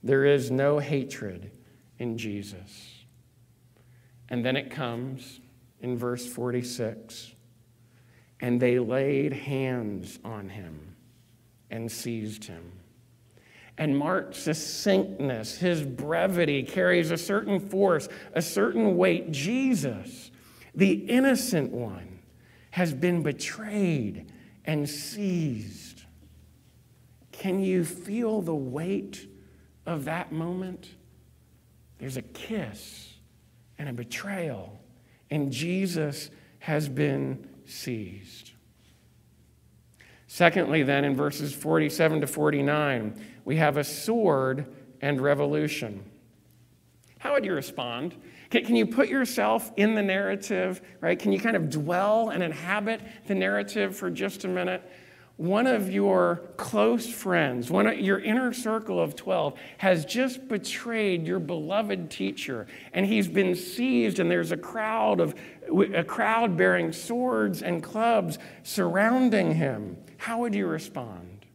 there 0.04 0.26
is 0.26 0.50
no 0.50 0.80
hatred 0.80 1.52
in 2.00 2.18
Jesus. 2.18 3.04
And 4.30 4.46
then 4.46 4.56
it 4.56 4.72
comes 4.72 5.41
in 5.82 5.98
verse 5.98 6.26
46 6.26 7.34
and 8.40 8.60
they 8.60 8.80
laid 8.80 9.34
hands 9.34 10.20
on 10.24 10.50
him 10.50 10.96
and 11.70 11.92
seized 11.92 12.46
him. 12.46 12.72
And 13.78 13.98
Mark's 13.98 14.40
succinctness, 14.40 15.58
his 15.58 15.84
brevity 15.84 16.64
carries 16.64 17.12
a 17.12 17.18
certain 17.18 17.60
force, 17.60 18.10
a 18.34 18.42
certain 18.42 18.98
weight. 18.98 19.32
Jesus 19.32 20.32
the 20.74 20.92
innocent 20.92 21.72
one 21.72 22.20
has 22.72 22.94
been 22.94 23.24
betrayed 23.24 24.32
and 24.66 24.88
seized. 24.88 26.04
Can 27.32 27.60
you 27.60 27.84
feel 27.84 28.42
the 28.42 28.56
weight 28.56 29.28
of 29.86 30.06
that 30.06 30.32
moment? 30.32 30.96
There's 31.98 32.18
a 32.18 32.22
kiss 32.22 33.14
and 33.78 33.90
a 33.90 33.94
betrayal, 33.94 34.80
and 35.32 35.52
Jesus 35.52 36.30
has 36.60 36.88
been 36.88 37.48
seized. 37.66 38.52
Secondly, 40.28 40.84
then, 40.84 41.04
in 41.04 41.16
verses 41.16 41.54
47 41.54 42.22
to 42.22 42.28
49, 42.28 43.20
we 43.44 43.56
have 43.56 43.78
a 43.78 43.84
sword 43.84 44.72
and 45.02 45.20
revolution. 45.20 46.04
How 47.18 47.34
would 47.34 47.46
you 47.46 47.54
respond 47.54 48.16
can, 48.52 48.76
you 48.76 48.86
put 48.86 49.08
yourself 49.08 49.72
in 49.78 49.96
the 49.96 50.02
narrative, 50.02 50.82
right? 51.00 51.18
Can 51.18 51.32
you 51.32 51.40
kind 51.40 51.56
of 51.56 51.70
dwell 51.70 52.30
and 52.30 52.44
inhabit 52.44 53.02
the 53.26 53.34
narrative 53.34 53.96
for 53.96 54.12
just 54.12 54.44
a 54.44 54.48
minute? 54.50 54.84
One 55.42 55.66
of 55.66 55.92
your 55.92 56.44
close 56.56 57.12
friends, 57.12 57.72
one 57.72 57.88
of 57.88 58.00
your 58.00 58.20
inner 58.20 58.54
circle 58.54 59.02
of 59.02 59.16
12, 59.16 59.58
has 59.80 60.06
just 60.06 60.48
betrayed 60.48 61.26
your 61.26 61.40
beloved 61.40 62.12
teacher, 62.12 62.68
and 62.94 63.08
he's 63.08 63.28
been 63.28 63.56
seized, 63.56 64.20
and 64.20 64.30
there's 64.30 64.52
a 64.52 64.58
crowd 64.58 65.20
of 65.20 65.34
a 65.96 66.04
crowd 66.04 66.56
bearing 66.56 66.94
swords 66.94 67.64
and 67.64 67.82
clubs 67.82 68.38
surrounding 68.62 69.56
him. 69.56 69.98
How 70.18 70.38
would 70.42 70.54
you 70.54 70.68
respond? 70.68 71.48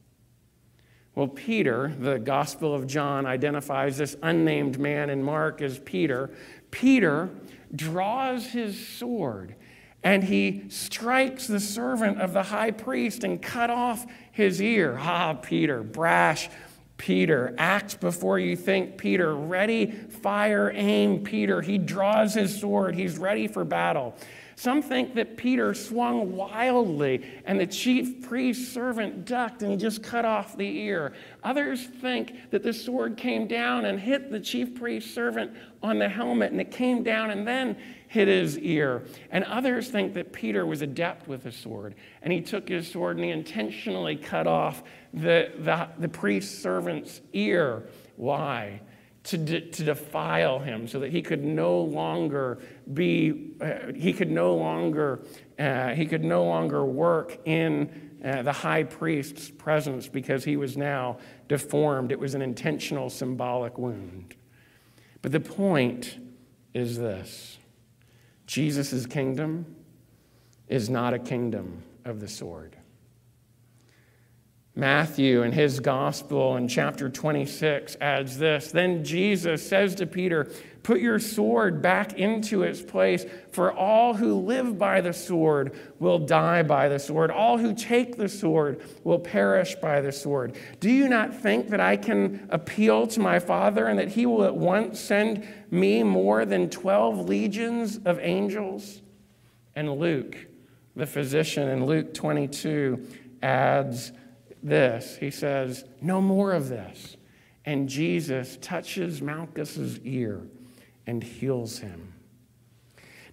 Well, 1.15 1.29
Peter, 1.29 1.95
the 2.01 2.19
Gospel 2.19 2.75
of 2.75 2.89
John 2.89 3.25
identifies 3.25 3.99
this 3.99 4.17
unnamed 4.21 4.81
man 4.81 5.11
in 5.11 5.23
Mark 5.23 5.63
as 5.63 5.79
Peter. 5.79 6.31
Peter 6.73 7.31
draws 7.73 8.47
his 8.47 8.85
sword 8.85 9.55
and 10.07 10.23
he 10.23 10.63
strikes 10.69 11.49
the 11.49 11.59
servant 11.59 12.21
of 12.21 12.33
the 12.33 12.45
high 12.45 12.71
priest 12.71 13.25
and 13.25 13.43
cut 13.43 13.71
off 13.71 14.07
his 14.31 14.63
ear. 14.63 14.97
Ah, 15.01 15.33
Peter, 15.33 15.83
brash 15.83 16.49
Peter. 16.97 17.53
Act 17.59 17.99
before 17.99 18.39
you 18.39 18.55
think, 18.55 18.99
Peter. 18.99 19.35
Ready, 19.35 19.87
fire, 19.91 20.71
aim, 20.73 21.25
Peter. 21.25 21.61
He 21.61 21.77
draws 21.77 22.35
his 22.35 22.57
sword. 22.57 22.95
He's 22.95 23.19
ready 23.19 23.49
for 23.49 23.65
battle. 23.65 24.15
Some 24.55 24.81
think 24.81 25.15
that 25.17 25.37
Peter 25.37 25.75
swung 25.75 26.37
wildly 26.37 27.27
and 27.45 27.59
the 27.59 27.67
chief 27.67 28.27
priest's 28.27 28.73
servant 28.73 29.25
ducked 29.25 29.63
and 29.63 29.73
he 29.73 29.77
just 29.77 30.05
cut 30.05 30.25
off 30.25 30.57
the 30.57 30.79
ear. 30.79 31.15
Others 31.43 31.85
think 32.01 32.51
that 32.51 32.63
the 32.63 32.73
sword 32.73 33.17
came 33.17 33.49
down 33.49 33.85
and 33.87 33.99
hit 33.99 34.31
the 34.31 34.41
chief 34.41 34.75
priest's 34.77 35.13
servant 35.13 35.51
on 35.83 35.99
the 35.99 36.09
helmet 36.09 36.53
and 36.53 36.61
it 36.61 36.71
came 36.71 37.03
down 37.03 37.33
and 37.33 37.47
then 37.47 37.77
hit 38.09 38.29
his 38.29 38.59
ear. 38.59 39.05
And 39.31 39.45
others 39.45 39.89
think 39.89 40.15
that 40.15 40.33
Peter 40.33 40.65
was 40.65 40.83
adept 40.83 41.29
with 41.29 41.47
a 41.47 41.53
sword 41.53 41.95
and 42.23 42.33
he 42.33 42.41
took 42.41 42.69
his 42.69 42.91
sword 42.91 43.17
and 43.17 43.25
he 43.25 43.31
intentionally 43.31 44.17
cut 44.17 44.47
off 44.47 44.83
the, 45.13 45.53
the, 45.59 45.89
the 45.99 46.09
priest's 46.09 46.59
servant's 46.59 47.21
ear. 47.33 47.89
Why? 48.17 48.81
to, 49.27 49.39
de- 49.39 49.61
to 49.61 49.85
defile 49.85 50.61
him 50.61 50.87
so 50.87 51.01
that 51.01 51.11
he 51.11 51.21
could 51.21 51.45
no 51.45 51.81
longer 51.81 52.59
be, 52.95 53.51
uh, 53.61 53.93
he 53.95 54.13
could 54.13 54.31
no 54.31 54.55
longer, 54.55 55.21
uh, 55.59 55.91
he 55.95 56.07
could 56.07 56.23
no 56.23 56.45
longer 56.45 56.85
work 56.85 57.39
in 57.45 58.19
uh, 58.25 58.43
the 58.43 58.53
high 58.53 58.85
priest's 58.85 59.51
presence 59.51 60.07
because 60.07 60.45
he 60.45 60.57
was 60.57 60.77
now 60.77 61.19
deformed. 61.49 62.13
It 62.13 62.21
was 62.21 62.35
an 62.35 62.43
intentional 62.43 63.11
symbolic 63.11 63.79
wound. 63.79 64.37
But 65.23 65.33
the 65.33 65.41
point 65.41 66.19
is 66.73 66.97
this 66.97 67.56
Jesus' 68.47 69.07
kingdom 69.07 69.67
is 70.69 70.89
not 70.89 71.15
a 71.15 71.19
kingdom 71.19 71.83
of 72.05 72.21
the 72.21 72.29
sword. 72.29 72.76
Matthew 74.79 75.43
in 75.43 75.53
his 75.53 75.81
gospel 75.81 76.59
in 76.59 76.69
chapter 76.69 77.09
26 77.09 77.97
adds 77.99 78.37
this 78.37 78.71
Then 78.71 79.03
Jesus 79.03 79.67
says 79.67 79.95
to 79.95 80.07
Peter, 80.07 80.51
Put 80.83 81.01
your 81.01 81.19
sword 81.19 81.81
back 81.81 82.13
into 82.13 82.63
its 82.63 82.83
place, 82.83 83.25
for 83.51 83.73
all 83.73 84.15
who 84.15 84.35
live 84.35 84.79
by 84.79 85.01
the 85.01 85.15
sword 85.15 85.75
will 85.99 86.19
die 86.19 86.63
by 86.63 86.89
the 86.89 86.99
sword. 86.99 87.31
All 87.31 87.57
who 87.57 87.75
take 87.75 88.17
the 88.17 88.29
sword 88.29 88.83
will 89.03 89.19
perish 89.19 89.75
by 89.77 90.03
the 90.03 90.13
sword. 90.13 90.57
Do 90.79 90.91
you 90.91 91.09
not 91.09 91.35
think 91.35 91.71
that 91.71 91.81
I 91.81 91.97
can 91.97 92.47
appeal 92.51 93.07
to 93.09 93.19
my 93.19 93.39
Father 93.39 93.87
and 93.87 93.99
that 93.99 94.11
he 94.11 94.27
will 94.27 94.45
at 94.45 94.55
once 94.55 95.01
send 95.01 95.49
me 95.71 96.03
more 96.03 96.45
than 96.45 96.69
12 96.69 97.27
legions 97.27 97.99
of 98.05 98.21
angels? 98.21 99.01
And 99.75 99.99
Luke, 99.99 100.37
the 100.95 101.07
physician 101.07 101.69
in 101.69 101.87
Luke 101.87 102.13
22, 102.13 103.05
adds, 103.43 104.13
this. 104.67 105.17
He 105.17 105.31
says, 105.31 105.85
No 106.01 106.21
more 106.21 106.53
of 106.53 106.69
this. 106.69 107.17
And 107.65 107.89
Jesus 107.89 108.59
touches 108.61 109.21
Malchus's 109.21 109.99
ear 110.01 110.43
and 111.07 111.23
heals 111.23 111.79
him. 111.79 112.13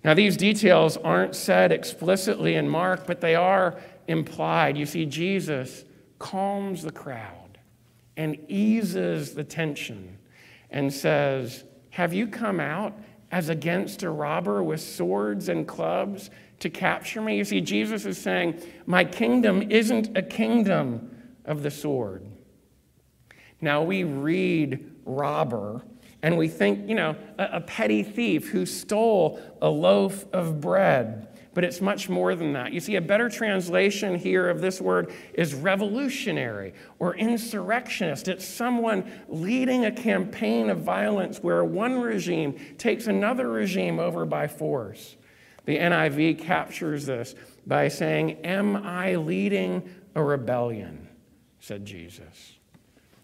Now, 0.03 0.13
these 0.13 0.35
details 0.35 0.97
aren't 0.97 1.35
said 1.35 1.71
explicitly 1.71 2.55
in 2.55 2.67
Mark, 2.67 3.07
but 3.07 3.21
they 3.21 3.35
are 3.35 3.79
implied. 4.07 4.77
You 4.77 4.85
see, 4.85 5.05
Jesus 5.05 5.85
calms 6.19 6.83
the 6.83 6.91
crowd 6.91 7.57
and 8.17 8.37
eases 8.49 9.33
the 9.33 9.43
tension 9.43 10.17
and 10.69 10.91
says, 10.91 11.63
Have 11.91 12.13
you 12.13 12.27
come 12.27 12.59
out 12.59 12.93
as 13.31 13.49
against 13.49 14.03
a 14.03 14.09
robber 14.09 14.61
with 14.61 14.81
swords 14.81 15.47
and 15.47 15.67
clubs 15.67 16.29
to 16.59 16.69
capture 16.69 17.21
me? 17.21 17.37
You 17.37 17.45
see, 17.45 17.61
Jesus 17.61 18.05
is 18.05 18.17
saying, 18.17 18.61
My 18.85 19.05
kingdom 19.05 19.71
isn't 19.71 20.17
a 20.17 20.21
kingdom 20.21 21.11
of 21.45 21.63
the 21.63 21.71
sword. 21.71 22.25
Now 23.61 23.83
we 23.83 24.03
read 24.03 24.91
robber 25.05 25.83
and 26.21 26.37
we 26.37 26.47
think, 26.47 26.87
you 26.87 26.95
know, 26.95 27.15
a, 27.37 27.49
a, 27.53 27.61
petty 27.61 28.01
thief 28.01 28.49
who 28.49 28.65
stole 28.65 29.41
a 29.61 29.69
loaf 29.69 30.25
of 30.33 30.61
bread. 30.61 31.27
But 31.53 31.63
it's 31.63 31.81
much 31.81 32.09
more 32.09 32.33
than 32.33 32.53
that. 32.53 32.73
You 32.73 32.79
see, 32.79 32.95
a 32.95 33.01
better 33.01 33.29
translation 33.29 34.15
here 34.15 34.49
of 34.49 34.59
this 34.59 34.81
word 34.81 35.13
is 35.33 35.53
revolutionary 35.53 36.73
or 36.97 37.15
insurrectionist. 37.15 38.27
It's 38.27 38.45
someone 38.45 39.11
leading 39.27 39.85
a 39.85 39.91
campaign 39.91 40.69
of 40.69 40.79
violence 40.79 41.43
where 41.43 41.63
one 41.63 42.01
regime 42.01 42.55
takes 42.77 43.05
another 43.07 43.49
regime 43.49 43.99
over 43.99 44.25
by 44.25 44.47
force. 44.47 45.17
The 45.65 45.77
NIV 45.77 46.39
captures 46.39 47.05
this 47.05 47.35
by 47.67 47.87
saying, 47.87 48.31
Am 48.43 48.77
I 48.77 49.15
leading 49.15 49.87
a 50.15 50.23
rebellion? 50.23 51.02
Said 51.63 51.85
Jesus. 51.85 52.57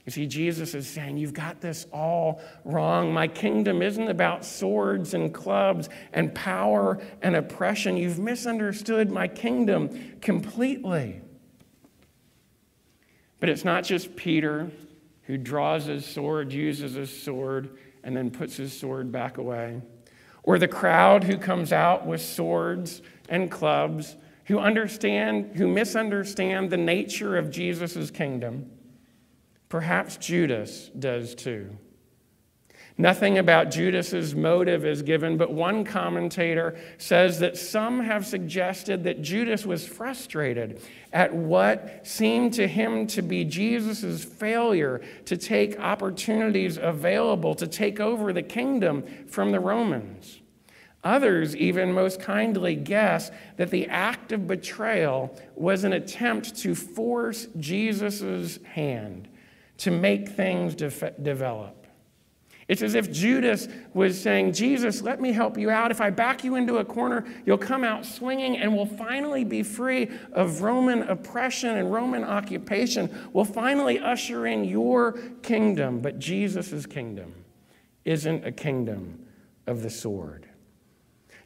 You 0.05 0.13
see, 0.13 0.25
Jesus 0.25 0.73
is 0.73 0.87
saying, 0.87 1.17
You've 1.17 1.33
got 1.33 1.59
this 1.59 1.85
all 1.91 2.41
wrong. 2.63 3.13
My 3.13 3.27
kingdom 3.27 3.81
isn't 3.81 4.07
about 4.07 4.45
swords 4.45 5.13
and 5.13 5.33
clubs 5.33 5.89
and 6.13 6.33
power 6.33 7.01
and 7.21 7.35
oppression. 7.35 7.97
You've 7.97 8.17
misunderstood 8.17 9.11
my 9.11 9.27
kingdom 9.27 10.19
completely. 10.21 11.19
But 13.41 13.49
it's 13.49 13.65
not 13.65 13.83
just 13.83 14.15
Peter 14.15 14.71
who 15.23 15.37
draws 15.37 15.83
his 15.85 16.05
sword, 16.05 16.53
uses 16.53 16.93
his 16.93 17.21
sword, 17.21 17.77
and 18.05 18.15
then 18.15 18.31
puts 18.31 18.55
his 18.55 18.71
sword 18.71 19.11
back 19.11 19.37
away, 19.37 19.81
or 20.43 20.57
the 20.57 20.67
crowd 20.67 21.25
who 21.25 21.37
comes 21.37 21.73
out 21.73 22.07
with 22.07 22.21
swords 22.21 23.01
and 23.27 23.51
clubs 23.51 24.15
who 24.49 24.57
understand, 24.57 25.55
who 25.55 25.67
misunderstand 25.67 26.71
the 26.71 26.77
nature 26.77 27.37
of 27.37 27.51
Jesus' 27.51 28.09
kingdom. 28.09 28.67
Perhaps 29.69 30.17
Judas 30.17 30.89
does 30.97 31.35
too. 31.35 31.77
Nothing 32.97 33.37
about 33.37 33.69
Judas's 33.69 34.33
motive 34.33 34.85
is 34.85 35.03
given, 35.03 35.37
but 35.37 35.53
one 35.53 35.85
commentator 35.85 36.75
says 36.97 37.39
that 37.39 37.57
some 37.57 37.99
have 38.01 38.25
suggested 38.25 39.03
that 39.03 39.21
Judas 39.21 39.67
was 39.67 39.87
frustrated 39.87 40.81
at 41.13 41.31
what 41.31 42.05
seemed 42.05 42.53
to 42.55 42.67
him 42.67 43.05
to 43.07 43.21
be 43.21 43.45
Jesus' 43.45 44.25
failure 44.25 44.99
to 45.25 45.37
take 45.37 45.79
opportunities 45.79 46.77
available 46.77 47.53
to 47.53 47.67
take 47.67 47.99
over 47.99 48.33
the 48.33 48.43
kingdom 48.43 49.03
from 49.27 49.51
the 49.51 49.59
Romans. 49.59 50.38
Others 51.03 51.55
even 51.55 51.93
most 51.93 52.19
kindly 52.19 52.75
guess 52.75 53.31
that 53.55 53.69
the 53.69 53.87
act 53.87 54.31
of 54.31 54.47
betrayal 54.47 55.33
was 55.55 55.83
an 55.85 55.93
attempt 55.93 56.57
to 56.57 56.75
force 56.75 57.47
Jesus' 57.57 58.59
hand 58.63 59.29
to 59.77 59.91
make 59.91 60.29
things 60.29 60.75
de- 60.75 61.11
develop. 61.21 61.79
It's 62.67 62.83
as 62.83 62.93
if 62.93 63.11
Judas 63.11 63.67
was 63.95 64.21
saying, 64.21 64.53
Jesus, 64.53 65.01
let 65.01 65.19
me 65.19 65.31
help 65.31 65.57
you 65.57 65.71
out. 65.71 65.89
If 65.89 66.01
I 66.01 66.11
back 66.11 66.43
you 66.43 66.55
into 66.55 66.77
a 66.77 66.85
corner, 66.85 67.25
you'll 67.45 67.57
come 67.57 67.83
out 67.83 68.05
swinging 68.05 68.57
and 68.57 68.75
we'll 68.75 68.85
finally 68.85 69.43
be 69.43 69.63
free 69.63 70.11
of 70.33 70.61
Roman 70.61 71.03
oppression 71.03 71.77
and 71.77 71.91
Roman 71.91 72.23
occupation. 72.23 73.09
We'll 73.33 73.45
finally 73.45 73.97
usher 73.97 74.45
in 74.45 74.65
your 74.65 75.13
kingdom. 75.41 75.99
But 75.99 76.19
Jesus' 76.19 76.85
kingdom 76.85 77.33
isn't 78.05 78.45
a 78.45 78.51
kingdom 78.51 79.25
of 79.65 79.81
the 79.81 79.89
sword. 79.89 80.48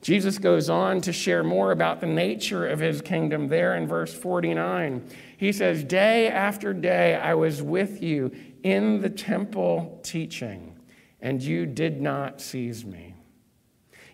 Jesus 0.04 0.38
goes 0.38 0.70
on 0.70 1.00
to 1.02 1.14
share 1.14 1.44
more 1.44 1.72
about 1.72 2.02
the 2.02 2.08
nature 2.08 2.68
of 2.68 2.80
his 2.80 3.02
kingdom 3.02 3.48
there 3.48 3.76
in 3.78 3.88
verse 3.88 4.14
49. 4.14 5.02
He 5.38 5.54
says, 5.54 5.86
Day 5.86 6.28
after 6.28 6.74
day 6.74 7.16
I 7.16 7.36
was 7.36 7.62
with 7.62 8.04
you 8.04 8.32
in 8.64 9.02
the 9.02 9.10
temple 9.10 10.02
teaching 10.04 10.78
and 11.22 11.42
you 11.42 11.66
did 11.66 12.02
not 12.02 12.42
seize 12.42 12.86
me. 12.86 13.16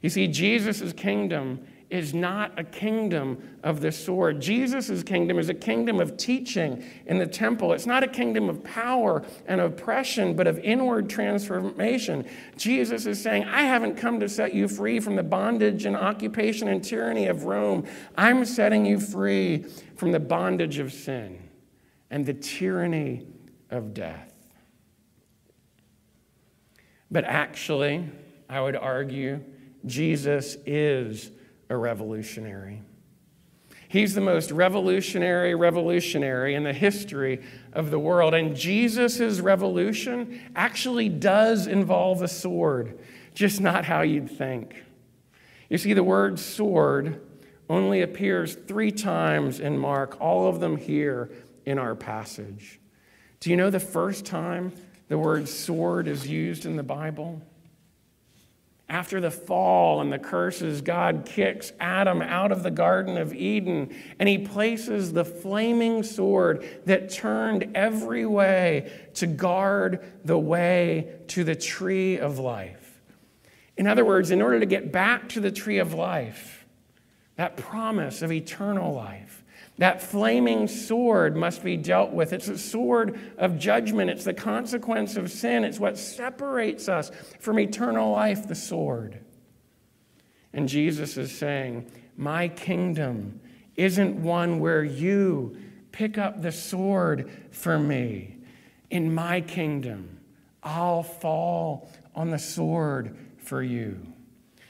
You 0.03 0.11
see, 0.11 0.27
Jesus' 0.27 0.93
kingdom 0.93 1.65
is 1.89 2.13
not 2.13 2.57
a 2.57 2.63
kingdom 2.63 3.57
of 3.63 3.81
the 3.81 3.91
sword. 3.91 4.39
Jesus' 4.39 5.01
kingdom 5.01 5.39
is 5.39 5.49
a 5.49 5.53
kingdom 5.55 5.99
of 5.99 6.17
teaching 6.17 6.83
in 7.07 7.17
the 7.17 7.25
temple. 7.25 7.73
It's 7.73 7.87
not 7.87 8.03
a 8.03 8.07
kingdom 8.07 8.47
of 8.47 8.63
power 8.63 9.23
and 9.47 9.59
oppression, 9.59 10.35
but 10.35 10.45
of 10.45 10.59
inward 10.59 11.09
transformation. 11.09 12.27
Jesus 12.57 13.07
is 13.07 13.21
saying, 13.21 13.45
I 13.45 13.63
haven't 13.63 13.95
come 13.95 14.19
to 14.19 14.29
set 14.29 14.53
you 14.53 14.67
free 14.67 14.99
from 14.99 15.15
the 15.15 15.23
bondage 15.23 15.85
and 15.85 15.95
occupation 15.95 16.67
and 16.67 16.83
tyranny 16.83 17.25
of 17.25 17.45
Rome. 17.45 17.87
I'm 18.15 18.45
setting 18.45 18.85
you 18.85 18.99
free 18.99 19.65
from 19.95 20.11
the 20.11 20.19
bondage 20.19 20.77
of 20.77 20.93
sin 20.93 21.49
and 22.11 22.23
the 22.25 22.35
tyranny 22.35 23.25
of 23.71 23.95
death. 23.95 24.31
But 27.09 27.23
actually, 27.23 28.05
I 28.47 28.61
would 28.61 28.75
argue, 28.75 29.43
Jesus 29.85 30.55
is 30.67 31.31
a 31.69 31.77
revolutionary. 31.77 32.81
He's 33.87 34.13
the 34.13 34.21
most 34.21 34.51
revolutionary 34.51 35.55
revolutionary 35.55 36.53
in 36.53 36.63
the 36.63 36.73
history 36.73 37.41
of 37.73 37.89
the 37.89 37.97
world. 37.97 38.33
And 38.35 38.55
Jesus' 38.55 39.39
revolution 39.39 40.39
actually 40.55 41.09
does 41.09 41.65
involve 41.65 42.21
a 42.21 42.27
sword, 42.27 42.99
just 43.33 43.59
not 43.59 43.85
how 43.85 44.01
you'd 44.01 44.29
think. 44.29 44.83
You 45.69 45.77
see, 45.77 45.93
the 45.93 46.03
word 46.03 46.39
sword 46.39 47.21
only 47.67 48.01
appears 48.01 48.55
three 48.55 48.91
times 48.91 49.59
in 49.59 49.77
Mark, 49.77 50.19
all 50.21 50.47
of 50.47 50.59
them 50.59 50.77
here 50.77 51.31
in 51.65 51.79
our 51.79 51.95
passage. 51.95 52.79
Do 53.39 53.49
you 53.49 53.55
know 53.55 53.69
the 53.69 53.79
first 53.79 54.25
time 54.25 54.71
the 55.09 55.17
word 55.17 55.49
sword 55.49 56.07
is 56.07 56.27
used 56.27 56.65
in 56.65 56.75
the 56.75 56.83
Bible. 56.83 57.41
After 58.89 59.21
the 59.21 59.29
fall 59.29 60.01
and 60.01 60.11
the 60.11 60.17
curses, 60.17 60.81
God 60.81 61.23
kicks 61.23 61.71
Adam 61.79 62.23
out 62.23 62.51
of 62.51 62.63
the 62.63 62.71
Garden 62.71 63.17
of 63.17 63.35
Eden 63.35 63.95
and 64.17 64.27
he 64.27 64.39
places 64.39 65.13
the 65.13 65.23
flaming 65.23 66.01
sword 66.01 66.67
that 66.85 67.11
turned 67.11 67.71
every 67.75 68.25
way 68.25 68.91
to 69.13 69.27
guard 69.27 70.03
the 70.25 70.39
way 70.39 71.13
to 71.27 71.43
the 71.43 71.55
tree 71.55 72.17
of 72.17 72.39
life. 72.39 72.99
In 73.77 73.85
other 73.85 74.03
words, 74.03 74.31
in 74.31 74.41
order 74.41 74.59
to 74.59 74.65
get 74.65 74.91
back 74.91 75.29
to 75.29 75.39
the 75.39 75.51
tree 75.51 75.77
of 75.77 75.93
life, 75.93 76.65
that 77.35 77.57
promise 77.57 78.23
of 78.23 78.31
eternal 78.31 78.93
life, 78.93 79.38
that 79.79 80.01
flaming 80.01 80.67
sword 80.67 81.37
must 81.37 81.63
be 81.63 81.77
dealt 81.77 82.11
with. 82.11 82.33
It's 82.33 82.49
a 82.49 82.57
sword 82.57 83.17
of 83.37 83.57
judgment. 83.57 84.09
It's 84.09 84.25
the 84.25 84.33
consequence 84.33 85.15
of 85.15 85.31
sin. 85.31 85.63
It's 85.63 85.79
what 85.79 85.97
separates 85.97 86.89
us 86.89 87.11
from 87.39 87.59
eternal 87.59 88.11
life, 88.11 88.45
the 88.45 88.55
sword. 88.55 89.21
And 90.51 90.67
Jesus 90.67 91.15
is 91.15 91.35
saying, 91.35 91.89
My 92.17 92.49
kingdom 92.49 93.39
isn't 93.77 94.21
one 94.21 94.59
where 94.59 94.83
you 94.83 95.55
pick 95.93 96.17
up 96.17 96.41
the 96.41 96.51
sword 96.51 97.31
for 97.51 97.79
me. 97.79 98.35
In 98.89 99.13
my 99.13 99.39
kingdom, 99.39 100.19
I'll 100.61 101.03
fall 101.03 101.89
on 102.13 102.31
the 102.31 102.39
sword 102.39 103.15
for 103.37 103.63
you. 103.63 104.01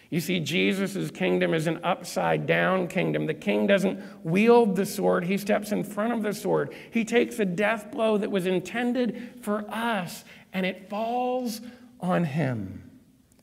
You 0.09 0.19
see, 0.19 0.39
Jesus' 0.39 1.11
kingdom 1.11 1.53
is 1.53 1.67
an 1.67 1.79
upside 1.83 2.47
down 2.47 2.87
kingdom. 2.87 3.27
The 3.27 3.33
king 3.35 3.67
doesn't 3.67 4.01
wield 4.25 4.75
the 4.75 4.85
sword, 4.85 5.25
he 5.25 5.37
steps 5.37 5.71
in 5.71 5.83
front 5.83 6.13
of 6.13 6.23
the 6.23 6.33
sword. 6.33 6.73
He 6.91 7.05
takes 7.05 7.39
a 7.39 7.45
death 7.45 7.91
blow 7.91 8.17
that 8.17 8.31
was 8.31 8.47
intended 8.47 9.35
for 9.41 9.69
us, 9.69 10.23
and 10.51 10.65
it 10.65 10.89
falls 10.89 11.61
on 11.99 12.23
him. 12.23 12.89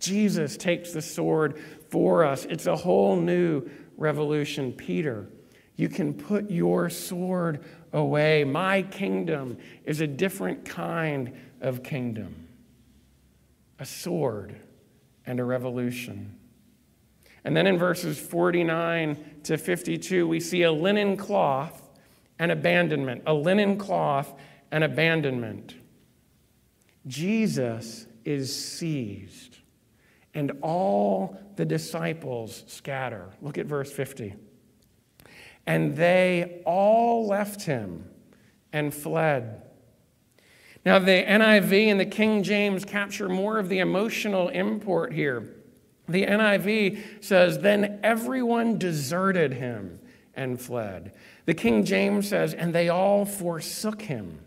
Jesus 0.00 0.57
takes 0.57 0.92
the 0.92 1.02
sword 1.02 1.62
for 1.88 2.24
us. 2.24 2.44
It's 2.46 2.66
a 2.66 2.76
whole 2.76 3.16
new 3.16 3.68
revolution. 3.96 4.72
Peter, 4.72 5.29
you 5.76 5.88
can 5.88 6.12
put 6.14 6.50
your 6.50 6.90
sword 6.90 7.64
away. 7.92 8.44
My 8.44 8.83
kingdom 8.83 9.57
is 9.85 10.00
a 10.00 10.07
different 10.07 10.64
kind 10.64 11.33
of 11.61 11.83
kingdom 11.83 12.42
a 13.79 13.85
sword 13.85 14.57
and 15.26 15.38
a 15.38 15.44
revolution. 15.44 16.36
And 17.47 17.57
then 17.57 17.69
in 17.69 17.79
verses 17.79 18.19
49 18.19 19.17
to 19.45 19.57
52, 19.57 20.27
we 20.27 20.41
see 20.41 20.65
a 20.65 20.73
linen 20.73 21.17
cloth 21.17 21.81
and 22.41 22.51
abandonment, 22.51 23.23
a 23.25 23.33
linen 23.33 23.79
cloth 23.79 24.35
and 24.73 24.83
abandonment. 24.83 25.77
Jesus 27.07 28.09
is 28.25 28.55
seized, 28.55 29.59
and 30.35 30.59
all 30.61 31.39
the 31.55 31.65
disciples 31.65 32.65
scatter. 32.67 33.29
Look 33.41 33.59
at 33.59 33.67
verse 33.67 33.93
50. 33.93 34.35
And 35.69 35.97
they 35.97 36.63
all 36.67 37.29
left 37.29 37.63
him 37.63 38.11
and 38.73 38.93
fled. 38.93 39.63
Now, 40.85 40.99
the 40.99 41.23
NIV 41.23 41.93
and 41.93 42.01
the 42.01 42.07
King 42.07 42.43
James 42.43 42.85
capture 42.85 43.29
more 43.29 43.61
of 43.61 43.69
the 43.69 43.79
emotional 43.79 44.49
import 44.49 45.13
here. 45.13 45.56
The 46.09 46.27
NIV 46.27 47.25
says, 47.25 47.59
Then 47.59 48.01
everyone 48.03 48.79
deserted 48.79 49.55
him 49.55 49.99
and 50.35 50.61
fled. 50.61 51.12
The 51.47 51.55
King 51.55 51.85
James 51.85 52.29
says, 52.29 52.55
And 52.55 52.75
they 52.75 52.88
all 52.88 53.25
forsook 53.25 54.03
him 54.03 54.40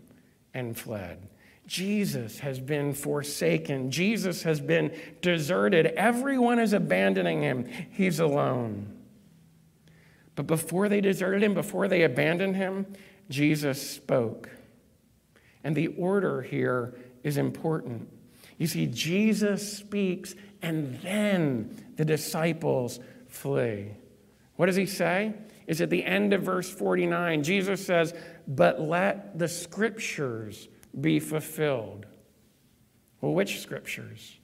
and 0.54 0.76
fled. 0.76 1.28
Jesus 1.66 2.40
has 2.40 2.58
been 2.58 2.94
forsaken. 2.94 3.90
Jesus 3.90 4.42
has 4.42 4.60
been 4.60 4.92
deserted. 5.22 5.86
Everyone 5.86 6.58
is 6.58 6.72
abandoning 6.72 7.42
him. 7.42 7.68
He's 7.92 8.18
alone. 8.18 8.96
But 10.34 10.46
before 10.46 10.88
they 10.88 11.00
deserted 11.00 11.42
him, 11.42 11.54
before 11.54 11.86
they 11.86 12.02
abandoned 12.02 12.56
him, 12.56 12.86
Jesus 13.28 13.88
spoke. 13.88 14.50
And 15.62 15.76
the 15.76 15.88
order 15.88 16.42
here 16.42 16.94
is 17.22 17.36
important. 17.36 18.08
You 18.58 18.66
see, 18.66 18.86
Jesus 18.86 19.76
speaks 19.76 20.34
and 20.62 20.98
then 21.02 21.92
the 21.96 22.04
disciples 22.04 23.00
flee. 23.28 23.92
What 24.56 24.66
does 24.66 24.76
he 24.76 24.86
say? 24.86 25.34
It's 25.66 25.80
at 25.80 25.90
the 25.90 26.04
end 26.04 26.32
of 26.32 26.42
verse 26.42 26.68
49. 26.68 27.42
Jesus 27.42 27.84
says, 27.84 28.12
But 28.46 28.80
let 28.80 29.38
the 29.38 29.48
scriptures 29.48 30.68
be 31.00 31.20
fulfilled. 31.20 32.06
Well, 33.20 33.32
which 33.32 33.60
scriptures? 33.60 34.38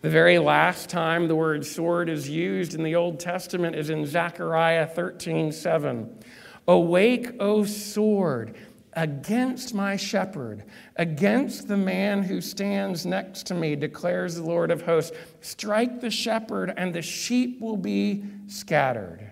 The 0.00 0.10
very 0.10 0.38
last 0.38 0.90
time 0.90 1.28
the 1.28 1.34
word 1.34 1.64
sword 1.64 2.08
is 2.08 2.28
used 2.28 2.74
in 2.74 2.82
the 2.82 2.94
Old 2.94 3.20
Testament 3.20 3.74
is 3.76 3.90
in 3.90 4.04
Zechariah 4.06 4.86
13 4.86 5.52
7. 5.52 6.18
Awake, 6.66 7.30
O 7.40 7.64
sword, 7.64 8.54
against 8.96 9.74
my 9.74 9.96
shepherd, 9.96 10.64
against 10.96 11.68
the 11.68 11.76
man 11.76 12.22
who 12.22 12.40
stands 12.40 13.04
next 13.04 13.46
to 13.46 13.54
me, 13.54 13.76
declares 13.76 14.36
the 14.36 14.42
Lord 14.42 14.70
of 14.70 14.82
hosts. 14.82 15.16
Strike 15.40 16.00
the 16.00 16.10
shepherd, 16.10 16.72
and 16.76 16.94
the 16.94 17.02
sheep 17.02 17.60
will 17.60 17.76
be 17.76 18.24
scattered. 18.46 19.30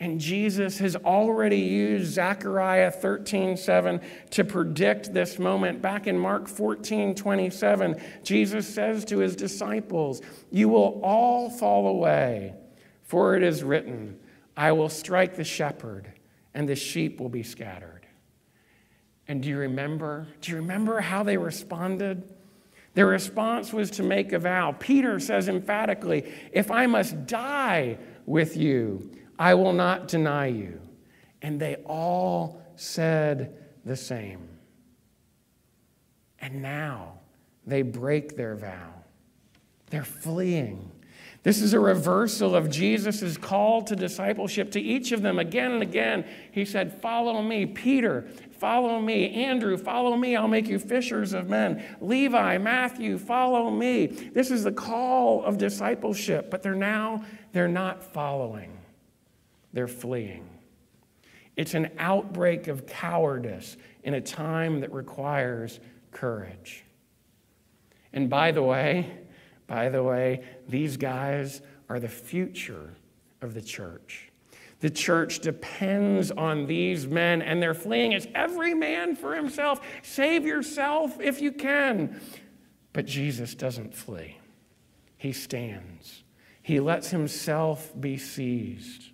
And 0.00 0.20
Jesus 0.20 0.78
has 0.78 0.96
already 0.96 1.60
used 1.60 2.12
Zechariah 2.12 2.90
13, 2.90 3.56
7 3.56 4.00
to 4.30 4.44
predict 4.44 5.14
this 5.14 5.38
moment. 5.38 5.80
Back 5.80 6.06
in 6.08 6.18
Mark 6.18 6.48
14, 6.48 7.14
27, 7.14 8.00
Jesus 8.24 8.66
says 8.66 9.04
to 9.06 9.18
his 9.18 9.36
disciples, 9.36 10.20
You 10.50 10.68
will 10.68 11.00
all 11.02 11.48
fall 11.48 11.86
away, 11.86 12.54
for 13.02 13.36
it 13.36 13.42
is 13.42 13.62
written, 13.62 14.18
I 14.56 14.72
will 14.72 14.88
strike 14.88 15.36
the 15.36 15.44
shepherd, 15.44 16.12
and 16.54 16.68
the 16.68 16.76
sheep 16.76 17.20
will 17.20 17.28
be 17.28 17.42
scattered. 17.44 17.93
And 19.26 19.42
do 19.42 19.48
you 19.48 19.58
remember? 19.58 20.26
Do 20.40 20.52
you 20.52 20.58
remember 20.58 21.00
how 21.00 21.22
they 21.22 21.36
responded? 21.36 22.28
Their 22.94 23.06
response 23.06 23.72
was 23.72 23.90
to 23.92 24.02
make 24.02 24.32
a 24.32 24.38
vow. 24.38 24.76
Peter 24.78 25.18
says 25.18 25.48
emphatically, 25.48 26.32
If 26.52 26.70
I 26.70 26.86
must 26.86 27.26
die 27.26 27.98
with 28.26 28.56
you, 28.56 29.10
I 29.38 29.54
will 29.54 29.72
not 29.72 30.08
deny 30.08 30.46
you. 30.46 30.80
And 31.42 31.60
they 31.60 31.76
all 31.86 32.62
said 32.76 33.56
the 33.84 33.96
same. 33.96 34.48
And 36.38 36.62
now 36.62 37.18
they 37.66 37.82
break 37.82 38.36
their 38.36 38.54
vow. 38.54 38.92
They're 39.90 40.04
fleeing. 40.04 40.90
This 41.44 41.60
is 41.60 41.74
a 41.74 41.78
reversal 41.78 42.56
of 42.56 42.70
Jesus' 42.70 43.36
call 43.36 43.82
to 43.82 43.94
discipleship 43.94 44.70
to 44.72 44.80
each 44.80 45.12
of 45.12 45.20
them 45.20 45.38
again 45.38 45.72
and 45.72 45.82
again. 45.82 46.24
He 46.50 46.64
said, 46.64 47.02
Follow 47.02 47.42
me. 47.42 47.66
Peter, 47.66 48.22
follow 48.58 48.98
me. 48.98 49.44
Andrew, 49.44 49.76
follow 49.76 50.16
me. 50.16 50.36
I'll 50.36 50.48
make 50.48 50.68
you 50.68 50.78
fishers 50.78 51.34
of 51.34 51.50
men. 51.50 51.84
Levi, 52.00 52.56
Matthew, 52.56 53.18
follow 53.18 53.70
me. 53.70 54.06
This 54.06 54.50
is 54.50 54.64
the 54.64 54.72
call 54.72 55.44
of 55.44 55.58
discipleship, 55.58 56.50
but 56.50 56.62
they're 56.62 56.74
now, 56.74 57.22
they're 57.52 57.68
not 57.68 58.02
following, 58.02 58.78
they're 59.74 59.86
fleeing. 59.86 60.48
It's 61.58 61.74
an 61.74 61.90
outbreak 61.98 62.68
of 62.68 62.86
cowardice 62.86 63.76
in 64.02 64.14
a 64.14 64.20
time 64.20 64.80
that 64.80 64.92
requires 64.94 65.78
courage. 66.10 66.84
And 68.14 68.30
by 68.30 68.50
the 68.50 68.62
way, 68.62 69.10
by 69.66 69.88
the 69.88 70.02
way, 70.02 70.44
these 70.68 70.96
guys 70.96 71.62
are 71.88 72.00
the 72.00 72.08
future 72.08 72.94
of 73.40 73.54
the 73.54 73.62
church. 73.62 74.30
The 74.80 74.90
church 74.90 75.38
depends 75.38 76.30
on 76.30 76.66
these 76.66 77.06
men, 77.06 77.40
and 77.40 77.62
they're 77.62 77.74
fleeing. 77.74 78.12
It's 78.12 78.26
every 78.34 78.74
man 78.74 79.16
for 79.16 79.34
himself. 79.34 79.80
Save 80.02 80.44
yourself 80.44 81.20
if 81.20 81.40
you 81.40 81.52
can. 81.52 82.20
But 82.92 83.06
Jesus 83.06 83.54
doesn't 83.54 83.94
flee, 83.94 84.38
he 85.16 85.32
stands. 85.32 86.22
He 86.60 86.80
lets 86.80 87.10
himself 87.10 87.92
be 88.00 88.16
seized 88.16 89.10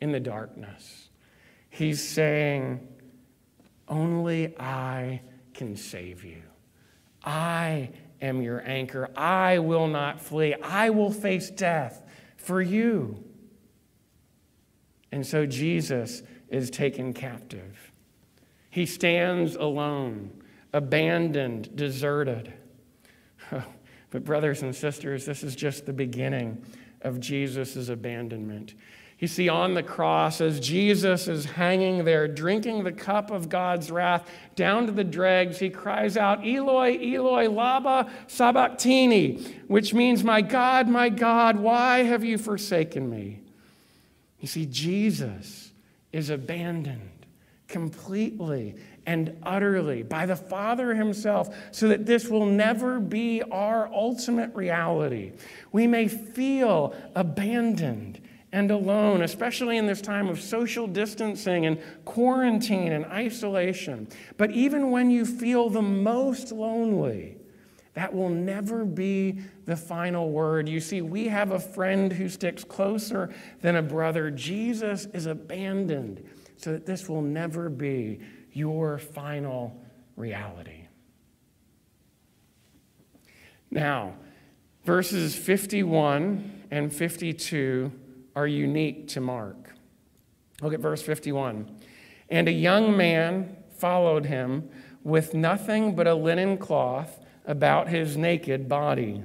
in 0.00 0.12
the 0.12 0.20
darkness. 0.20 1.08
He's 1.68 2.06
saying, 2.06 2.86
Only 3.88 4.58
I 4.58 5.20
can 5.52 5.76
save 5.76 6.24
you. 6.24 6.42
I 7.24 7.90
am 8.24 8.42
your 8.42 8.62
anchor. 8.66 9.10
I 9.16 9.58
will 9.58 9.86
not 9.86 10.20
flee. 10.20 10.54
I 10.54 10.90
will 10.90 11.12
face 11.12 11.50
death 11.50 12.02
for 12.36 12.60
you. 12.60 13.22
And 15.12 15.26
so 15.26 15.46
Jesus 15.46 16.22
is 16.48 16.70
taken 16.70 17.12
captive. 17.12 17.92
He 18.70 18.86
stands 18.86 19.54
alone, 19.54 20.42
abandoned, 20.72 21.76
deserted. 21.76 22.52
But, 24.14 24.22
brothers 24.22 24.62
and 24.62 24.72
sisters, 24.72 25.26
this 25.26 25.42
is 25.42 25.56
just 25.56 25.86
the 25.86 25.92
beginning 25.92 26.64
of 27.00 27.18
Jesus' 27.18 27.88
abandonment. 27.88 28.74
You 29.18 29.28
see, 29.28 29.48
on 29.48 29.74
the 29.74 29.82
cross, 29.82 30.40
as 30.40 30.58
Jesus 30.58 31.28
is 31.28 31.44
hanging 31.44 32.04
there, 32.04 32.26
drinking 32.26 32.82
the 32.82 32.92
cup 32.92 33.30
of 33.30 33.48
God's 33.48 33.90
wrath 33.90 34.28
down 34.56 34.86
to 34.86 34.92
the 34.92 35.04
dregs, 35.04 35.58
he 35.58 35.70
cries 35.70 36.16
out, 36.16 36.44
Eloi, 36.44 36.98
Eloi, 37.00 37.48
Lama 37.48 38.10
Sabachthani, 38.26 39.42
which 39.68 39.94
means, 39.94 40.24
My 40.24 40.40
God, 40.40 40.88
my 40.88 41.08
God, 41.08 41.56
why 41.56 42.02
have 42.02 42.24
you 42.24 42.38
forsaken 42.38 43.08
me? 43.08 43.40
You 44.40 44.48
see, 44.48 44.66
Jesus 44.66 45.70
is 46.12 46.28
abandoned 46.28 47.26
completely 47.68 48.74
and 49.06 49.36
utterly 49.42 50.02
by 50.02 50.26
the 50.26 50.36
Father 50.36 50.94
Himself, 50.94 51.54
so 51.70 51.88
that 51.88 52.04
this 52.04 52.28
will 52.28 52.46
never 52.46 52.98
be 52.98 53.42
our 53.42 53.88
ultimate 53.92 54.54
reality. 54.54 55.32
We 55.72 55.86
may 55.86 56.08
feel 56.08 56.94
abandoned 57.14 58.20
and 58.54 58.70
alone, 58.70 59.20
especially 59.22 59.78
in 59.78 59.86
this 59.86 60.00
time 60.00 60.28
of 60.28 60.40
social 60.40 60.86
distancing 60.86 61.66
and 61.66 61.76
quarantine 62.04 62.92
and 62.92 63.04
isolation. 63.06 64.06
But 64.36 64.52
even 64.52 64.92
when 64.92 65.10
you 65.10 65.26
feel 65.26 65.68
the 65.68 65.82
most 65.82 66.52
lonely, 66.52 67.36
that 67.94 68.14
will 68.14 68.28
never 68.28 68.84
be 68.84 69.40
the 69.64 69.74
final 69.74 70.30
word. 70.30 70.68
You 70.68 70.78
see, 70.78 71.02
we 71.02 71.26
have 71.26 71.50
a 71.50 71.58
friend 71.58 72.12
who 72.12 72.28
sticks 72.28 72.62
closer 72.62 73.34
than 73.60 73.74
a 73.74 73.82
brother. 73.82 74.30
Jesus 74.30 75.06
is 75.06 75.26
abandoned 75.26 76.24
so 76.56 76.70
that 76.70 76.86
this 76.86 77.08
will 77.08 77.22
never 77.22 77.68
be 77.68 78.20
your 78.52 78.98
final 78.98 79.82
reality. 80.14 80.86
Now, 83.72 84.14
verses 84.84 85.34
51 85.34 86.66
and 86.70 86.92
52 86.92 87.90
are 88.36 88.46
unique 88.46 89.08
to 89.08 89.20
Mark. 89.20 89.74
Look 90.62 90.74
at 90.74 90.80
verse 90.80 91.02
51. 91.02 91.68
And 92.28 92.48
a 92.48 92.52
young 92.52 92.96
man 92.96 93.56
followed 93.76 94.26
him 94.26 94.68
with 95.02 95.34
nothing 95.34 95.94
but 95.94 96.06
a 96.06 96.14
linen 96.14 96.56
cloth 96.56 97.20
about 97.44 97.88
his 97.88 98.16
naked 98.16 98.68
body. 98.68 99.22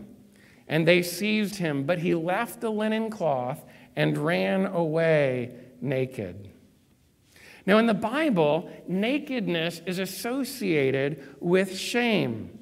And 0.68 0.88
they 0.88 1.02
seized 1.02 1.56
him, 1.56 1.84
but 1.84 2.00
he 2.00 2.14
left 2.14 2.62
the 2.62 2.70
linen 2.70 3.10
cloth 3.10 3.64
and 3.96 4.18
ran 4.18 4.66
away 4.66 5.52
naked. 5.82 6.50
Now, 7.66 7.78
in 7.78 7.86
the 7.86 7.94
Bible, 7.94 8.70
nakedness 8.88 9.82
is 9.86 10.00
associated 10.00 11.24
with 11.40 11.78
shame. 11.78 12.59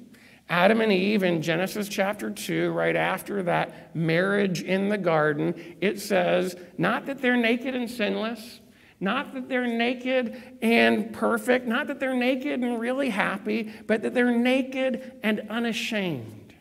Adam 0.48 0.80
and 0.80 0.92
Eve 0.92 1.22
in 1.22 1.42
Genesis 1.42 1.88
chapter 1.88 2.30
2, 2.30 2.70
right 2.70 2.96
after 2.96 3.42
that 3.42 3.94
marriage 3.94 4.62
in 4.62 4.88
the 4.88 4.96
garden, 4.96 5.76
it 5.80 6.00
says, 6.00 6.56
not 6.78 7.06
that 7.06 7.20
they're 7.20 7.36
naked 7.36 7.74
and 7.74 7.90
sinless, 7.90 8.60
not 8.98 9.34
that 9.34 9.48
they're 9.48 9.66
naked 9.66 10.42
and 10.62 11.12
perfect, 11.12 11.66
not 11.66 11.86
that 11.86 12.00
they're 12.00 12.16
naked 12.16 12.60
and 12.60 12.80
really 12.80 13.10
happy, 13.10 13.70
but 13.86 14.02
that 14.02 14.14
they're 14.14 14.36
naked 14.36 15.12
and 15.22 15.42
unashamed. 15.50 16.54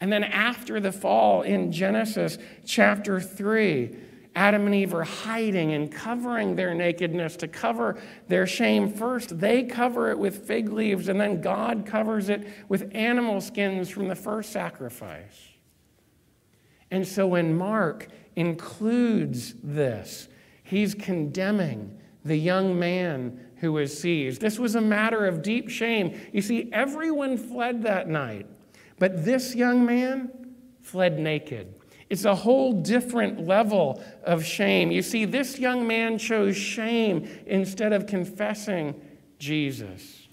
And 0.00 0.12
then 0.12 0.24
after 0.24 0.80
the 0.80 0.92
fall 0.92 1.42
in 1.42 1.72
Genesis 1.72 2.38
chapter 2.66 3.20
3, 3.20 3.96
Adam 4.36 4.66
and 4.66 4.74
Eve 4.74 4.92
are 4.92 5.02
hiding 5.02 5.72
and 5.72 5.90
covering 5.90 6.54
their 6.54 6.74
nakedness 6.74 7.36
to 7.36 7.48
cover 7.48 7.98
their 8.28 8.46
shame. 8.46 8.92
First, 8.92 9.40
they 9.40 9.62
cover 9.62 10.10
it 10.10 10.18
with 10.18 10.46
fig 10.46 10.68
leaves, 10.68 11.08
and 11.08 11.18
then 11.18 11.40
God 11.40 11.86
covers 11.86 12.28
it 12.28 12.46
with 12.68 12.90
animal 12.94 13.40
skins 13.40 13.88
from 13.88 14.08
the 14.08 14.14
first 14.14 14.52
sacrifice. 14.52 15.54
And 16.90 17.08
so 17.08 17.26
when 17.26 17.56
Mark 17.56 18.08
includes 18.36 19.54
this, 19.62 20.28
he's 20.62 20.94
condemning 20.94 21.98
the 22.22 22.36
young 22.36 22.78
man 22.78 23.40
who 23.56 23.72
was 23.72 23.98
seized. 23.98 24.42
This 24.42 24.58
was 24.58 24.74
a 24.74 24.82
matter 24.82 25.24
of 25.24 25.40
deep 25.40 25.70
shame. 25.70 26.20
You 26.34 26.42
see, 26.42 26.68
everyone 26.74 27.38
fled 27.38 27.84
that 27.84 28.06
night, 28.06 28.46
but 28.98 29.24
this 29.24 29.54
young 29.54 29.86
man 29.86 30.30
fled 30.82 31.18
naked. 31.18 31.75
It's 32.08 32.24
a 32.24 32.34
whole 32.34 32.72
different 32.72 33.46
level 33.46 34.02
of 34.22 34.44
shame. 34.44 34.90
You 34.90 35.02
see, 35.02 35.24
this 35.24 35.58
young 35.58 35.86
man 35.86 36.18
chose 36.18 36.56
shame 36.56 37.28
instead 37.46 37.92
of 37.92 38.06
confessing 38.06 39.00
Jesus. 39.38 40.28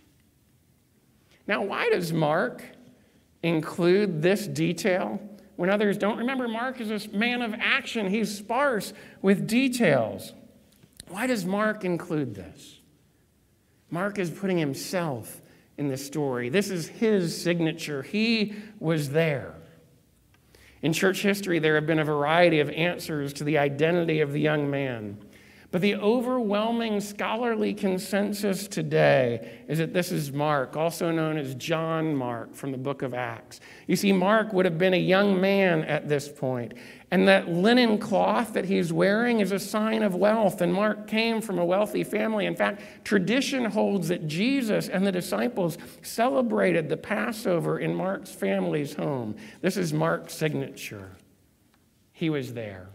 Now, 1.48 1.64
why 1.64 1.90
does 1.90 2.14
Mark 2.14 2.64
include 3.42 4.22
this 4.22 4.48
detail 4.48 5.20
when 5.56 5.70
others 5.70 5.98
don't? 5.98 6.18
Remember, 6.18 6.48
Mark 6.48 6.80
is 6.80 7.06
a 7.06 7.10
man 7.10 7.42
of 7.42 7.54
action, 7.56 8.08
he's 8.08 8.36
sparse 8.36 8.94
with 9.22 9.48
details. 9.48 10.34
Why 11.08 11.28
does 11.28 11.46
Mark 11.46 11.84
include 11.84 12.36
this? 12.36 12.80
Mark 13.90 14.20
is 14.20 14.30
putting 14.30 14.58
himself 14.58 15.42
in 15.78 15.88
the 15.88 15.98
story. 15.98 16.50
This 16.50 16.70
is 16.70 16.88
his 16.88 17.40
signature. 17.40 18.04
He 18.04 18.56
was 18.80 19.10
there. 19.10 19.56
In 20.84 20.92
church 20.92 21.22
history, 21.22 21.60
there 21.60 21.76
have 21.76 21.88
been 21.88 22.00
a 22.00 22.06
variety 22.06 22.60
of 22.60 22.70
answers 22.70 23.32
to 23.34 23.46
the 23.46 23.58
identity 23.58 24.20
of 24.20 24.34
the 24.34 24.42
young 24.42 24.70
man. 24.70 25.18
But 25.74 25.82
the 25.82 25.96
overwhelming 25.96 27.02
scholarly 27.02 27.74
consensus 27.74 28.68
today 28.68 29.64
is 29.68 29.80
that 29.80 29.92
this 29.92 30.12
is 30.12 30.32
Mark, 30.32 30.78
also 30.78 31.10
known 31.10 31.36
as 31.36 31.56
John 31.56 32.16
Mark 32.16 32.54
from 32.54 32.72
the 32.72 32.78
book 32.78 33.02
of 33.02 33.16
Acts. 33.16 33.60
You 33.88 33.96
see, 33.96 34.12
Mark 34.12 34.54
would 34.54 34.66
have 34.66 34.78
been 34.78 34.94
a 34.94 34.98
young 34.98 35.42
man 35.42 35.84
at 35.86 36.08
this 36.08 36.30
point, 36.30 36.76
and 37.10 37.28
that 37.28 37.50
linen 37.50 37.98
cloth 37.98 38.54
that 38.54 38.66
he's 38.66 38.94
wearing 38.94 39.40
is 39.40 39.52
a 39.52 39.58
sign 39.58 40.04
of 40.04 40.14
wealth. 40.14 40.62
And 40.62 40.72
Mark 40.72 41.08
came 41.08 41.42
from 41.42 41.58
a 41.58 41.66
wealthy 41.66 42.04
family. 42.04 42.46
In 42.46 42.56
fact, 42.56 43.04
tradition 43.04 43.66
holds 43.66 44.10
that 44.10 44.28
Jesus 44.28 44.90
and 44.90 45.08
the 45.08 45.12
disciples 45.12 45.80
celebrated 46.04 46.88
the 46.88 46.98
Passover 46.98 47.80
in 47.80 47.96
Mark's 47.96 48.30
family's 48.30 48.94
home. 48.94 49.36
This 49.62 49.78
is 49.78 49.92
Mark's 49.92 50.36
signature. 50.36 51.10
He 52.12 52.30
was 52.30 52.54
there. 52.54 52.93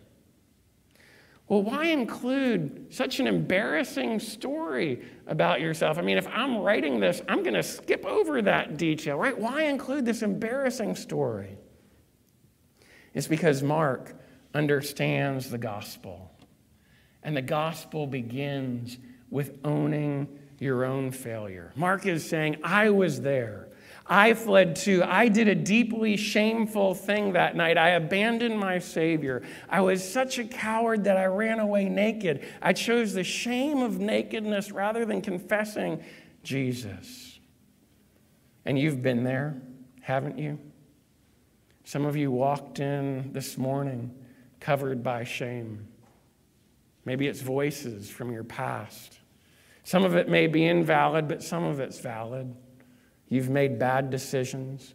Well, 1.48 1.62
why 1.62 1.86
include 1.86 2.88
such 2.90 3.20
an 3.20 3.26
embarrassing 3.26 4.20
story 4.20 5.02
about 5.26 5.62
yourself? 5.62 5.96
I 5.96 6.02
mean, 6.02 6.18
if 6.18 6.28
I'm 6.28 6.58
writing 6.58 7.00
this, 7.00 7.22
I'm 7.26 7.42
going 7.42 7.54
to 7.54 7.62
skip 7.62 8.04
over 8.04 8.42
that 8.42 8.76
detail, 8.76 9.16
right? 9.16 9.36
Why 9.36 9.62
include 9.62 10.04
this 10.04 10.20
embarrassing 10.20 10.94
story? 10.96 11.56
It's 13.14 13.28
because 13.28 13.62
Mark 13.62 14.14
understands 14.54 15.50
the 15.50 15.58
gospel. 15.58 16.30
And 17.22 17.34
the 17.34 17.42
gospel 17.42 18.06
begins 18.06 18.98
with 19.30 19.58
owning 19.64 20.28
your 20.58 20.84
own 20.84 21.10
failure. 21.10 21.72
Mark 21.76 22.04
is 22.06 22.28
saying, 22.28 22.58
I 22.62 22.90
was 22.90 23.22
there. 23.22 23.67
I 24.08 24.32
fled 24.32 24.74
too. 24.74 25.02
I 25.04 25.28
did 25.28 25.48
a 25.48 25.54
deeply 25.54 26.16
shameful 26.16 26.94
thing 26.94 27.34
that 27.34 27.54
night. 27.54 27.76
I 27.76 27.90
abandoned 27.90 28.58
my 28.58 28.78
Savior. 28.78 29.42
I 29.68 29.82
was 29.82 30.08
such 30.08 30.38
a 30.38 30.44
coward 30.44 31.04
that 31.04 31.18
I 31.18 31.26
ran 31.26 31.60
away 31.60 31.90
naked. 31.90 32.46
I 32.62 32.72
chose 32.72 33.12
the 33.12 33.24
shame 33.24 33.82
of 33.82 33.98
nakedness 33.98 34.72
rather 34.72 35.04
than 35.04 35.20
confessing 35.20 36.02
Jesus. 36.42 37.38
And 38.64 38.78
you've 38.78 39.02
been 39.02 39.24
there, 39.24 39.60
haven't 40.00 40.38
you? 40.38 40.58
Some 41.84 42.06
of 42.06 42.16
you 42.16 42.30
walked 42.30 42.80
in 42.80 43.32
this 43.32 43.58
morning 43.58 44.14
covered 44.58 45.02
by 45.02 45.24
shame. 45.24 45.86
Maybe 47.04 47.26
it's 47.26 47.40
voices 47.40 48.08
from 48.08 48.32
your 48.32 48.44
past. 48.44 49.18
Some 49.84 50.04
of 50.04 50.16
it 50.16 50.28
may 50.28 50.46
be 50.46 50.66
invalid, 50.66 51.28
but 51.28 51.42
some 51.42 51.64
of 51.64 51.80
it's 51.80 51.98
valid. 52.00 52.54
You've 53.28 53.50
made 53.50 53.78
bad 53.78 54.10
decisions. 54.10 54.94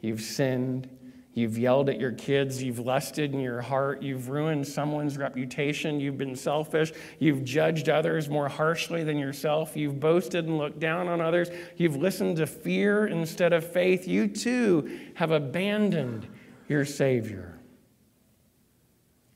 You've 0.00 0.20
sinned. 0.20 0.88
You've 1.34 1.56
yelled 1.56 1.88
at 1.88 1.98
your 1.98 2.12
kids. 2.12 2.62
You've 2.62 2.78
lusted 2.78 3.32
in 3.32 3.40
your 3.40 3.62
heart. 3.62 4.02
You've 4.02 4.28
ruined 4.28 4.66
someone's 4.66 5.16
reputation. 5.16 5.98
You've 5.98 6.18
been 6.18 6.36
selfish. 6.36 6.92
You've 7.18 7.42
judged 7.42 7.88
others 7.88 8.28
more 8.28 8.48
harshly 8.48 9.02
than 9.02 9.18
yourself. 9.18 9.74
You've 9.74 9.98
boasted 9.98 10.46
and 10.46 10.58
looked 10.58 10.78
down 10.78 11.08
on 11.08 11.22
others. 11.22 11.48
You've 11.76 11.96
listened 11.96 12.36
to 12.36 12.46
fear 12.46 13.06
instead 13.06 13.54
of 13.54 13.66
faith. 13.66 14.06
You 14.06 14.28
too 14.28 15.00
have 15.14 15.30
abandoned 15.30 16.28
your 16.68 16.84
Savior. 16.84 17.58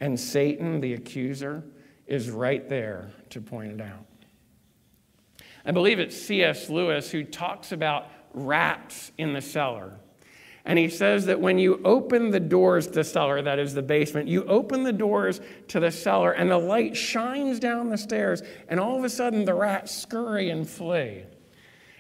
And 0.01 0.21
Satan, 0.21 0.83
the 0.83 0.93
accuser, 0.93 1.65
is 2.07 2.31
right 2.31 2.69
there 2.69 3.11
to 3.31 3.41
point 3.41 3.73
it 3.73 3.81
out. 3.81 4.05
I 5.65 5.73
believe 5.73 5.99
it's 5.99 6.17
C.S. 6.17 6.69
Lewis 6.69 7.11
who 7.11 7.25
talks 7.25 7.73
about 7.73 8.09
rats 8.37 9.11
in 9.19 9.33
the 9.33 9.41
cellar. 9.41 9.99
And 10.65 10.79
he 10.79 10.89
says 10.89 11.27
that 11.27 11.41
when 11.41 11.59
you 11.59 11.81
open 11.85 12.31
the 12.31 12.41
doors 12.41 12.87
to 12.89 12.93
the 12.93 13.05
cellar, 13.05 13.41
that 13.41 13.61
is 13.61 13.73
the 13.73 13.83
basement, 13.83 14.29
you 14.29 14.45
open 14.45 14.83
the 14.83 14.93
doors 14.93 15.41
to 15.69 15.81
the 15.81 15.93
cellar 15.93 16.33
and 16.33 16.51
the 16.51 16.59
light 16.59 16.97
shines 16.97 17.61
down 17.61 17.89
the 17.89 17.97
stairs, 17.97 18.43
and 18.69 18.81
all 18.81 18.99
of 18.99 19.05
a 19.05 19.09
sudden 19.09 19.45
the 19.45 19.55
rats 19.55 19.97
scurry 19.97 20.51
and 20.51 20.69
flee. 20.69 21.23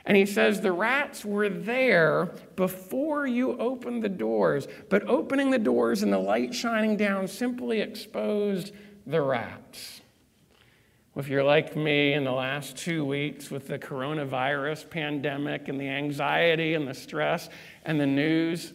And 0.04 0.16
he 0.16 0.26
says 0.26 0.60
the 0.60 0.72
rats 0.72 1.24
were 1.24 1.48
there 1.48 2.32
before 2.54 3.26
you 3.26 3.56
opened 3.58 4.02
the 4.02 4.08
doors, 4.08 4.66
but 4.88 5.02
opening 5.08 5.50
the 5.50 5.58
doors 5.58 6.02
and 6.02 6.12
the 6.12 6.18
light 6.18 6.54
shining 6.54 6.96
down 6.96 7.26
simply 7.28 7.80
exposed 7.80 8.72
the 9.06 9.20
rats. 9.20 10.00
If 11.16 11.28
you're 11.28 11.44
like 11.44 11.74
me 11.74 12.12
in 12.12 12.24
the 12.24 12.32
last 12.32 12.76
two 12.76 13.02
weeks 13.02 13.50
with 13.50 13.68
the 13.68 13.78
coronavirus 13.78 14.90
pandemic 14.90 15.66
and 15.68 15.80
the 15.80 15.88
anxiety 15.88 16.74
and 16.74 16.86
the 16.86 16.92
stress 16.92 17.48
and 17.86 17.98
the 17.98 18.06
news, 18.06 18.74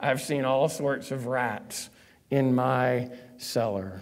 I've 0.00 0.20
seen 0.20 0.44
all 0.44 0.68
sorts 0.68 1.12
of 1.12 1.26
rats 1.26 1.88
in 2.30 2.52
my 2.52 3.10
cellar. 3.36 4.00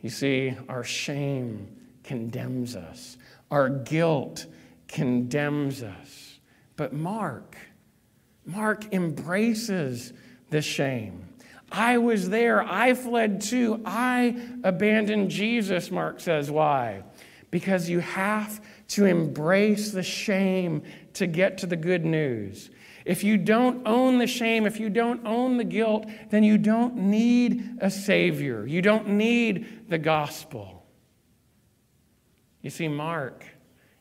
You 0.00 0.10
see, 0.10 0.56
our 0.68 0.82
shame 0.82 1.68
condemns 2.02 2.74
us, 2.74 3.16
our 3.52 3.68
guilt 3.68 4.46
condemns 4.88 5.84
us. 5.84 6.40
But 6.74 6.92
Mark, 6.92 7.54
Mark 8.44 8.92
embraces 8.92 10.12
the 10.50 10.60
shame. 10.60 11.28
I 11.72 11.98
was 11.98 12.28
there. 12.28 12.62
I 12.62 12.94
fled 12.94 13.40
too. 13.40 13.80
I 13.84 14.36
abandoned 14.62 15.30
Jesus, 15.30 15.90
Mark 15.90 16.20
says. 16.20 16.50
Why? 16.50 17.02
Because 17.50 17.88
you 17.88 18.00
have 18.00 18.60
to 18.88 19.06
embrace 19.06 19.90
the 19.90 20.02
shame 20.02 20.82
to 21.14 21.26
get 21.26 21.58
to 21.58 21.66
the 21.66 21.76
good 21.76 22.04
news. 22.04 22.70
If 23.04 23.24
you 23.24 23.36
don't 23.36 23.86
own 23.86 24.18
the 24.18 24.26
shame, 24.26 24.66
if 24.66 24.78
you 24.78 24.88
don't 24.88 25.26
own 25.26 25.56
the 25.56 25.64
guilt, 25.64 26.06
then 26.30 26.44
you 26.44 26.58
don't 26.58 26.96
need 26.96 27.78
a 27.80 27.90
Savior. 27.90 28.66
You 28.66 28.82
don't 28.82 29.08
need 29.08 29.88
the 29.88 29.98
gospel. 29.98 30.86
You 32.60 32.70
see, 32.70 32.86
Mark 32.86 33.44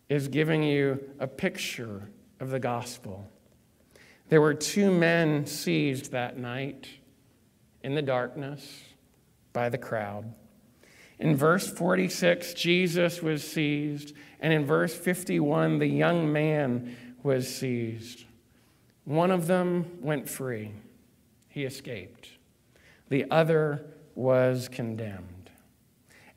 is 0.08 0.28
giving 0.28 0.62
you 0.62 1.02
a 1.20 1.28
picture 1.28 2.10
of 2.40 2.52
the 2.52 2.60
gospel. 2.60 3.28
There 4.30 4.42
were 4.42 4.54
two 4.54 4.92
men 4.92 5.46
seized 5.46 6.12
that 6.12 6.38
night 6.38 6.88
in 7.84 7.96
the 7.96 8.02
darkness 8.02 8.84
by 9.54 9.70
the 9.70 9.78
crowd. 9.78 10.34
In 11.20 11.36
verse 11.36 11.68
46, 11.68 12.54
Jesus 12.54 13.22
was 13.22 13.44
seized, 13.44 14.14
and 14.40 14.52
in 14.52 14.66
verse 14.66 14.96
51, 14.96 15.80
the 15.80 15.88
young 15.88 16.32
man 16.32 16.96
was 17.24 17.54
seized. 17.54 18.26
One 19.06 19.32
of 19.32 19.48
them 19.48 20.00
went 20.02 20.30
free, 20.30 20.72
he 21.48 21.64
escaped. 21.64 22.30
The 23.10 23.30
other 23.30 23.86
was 24.16 24.70
condemned. 24.70 25.41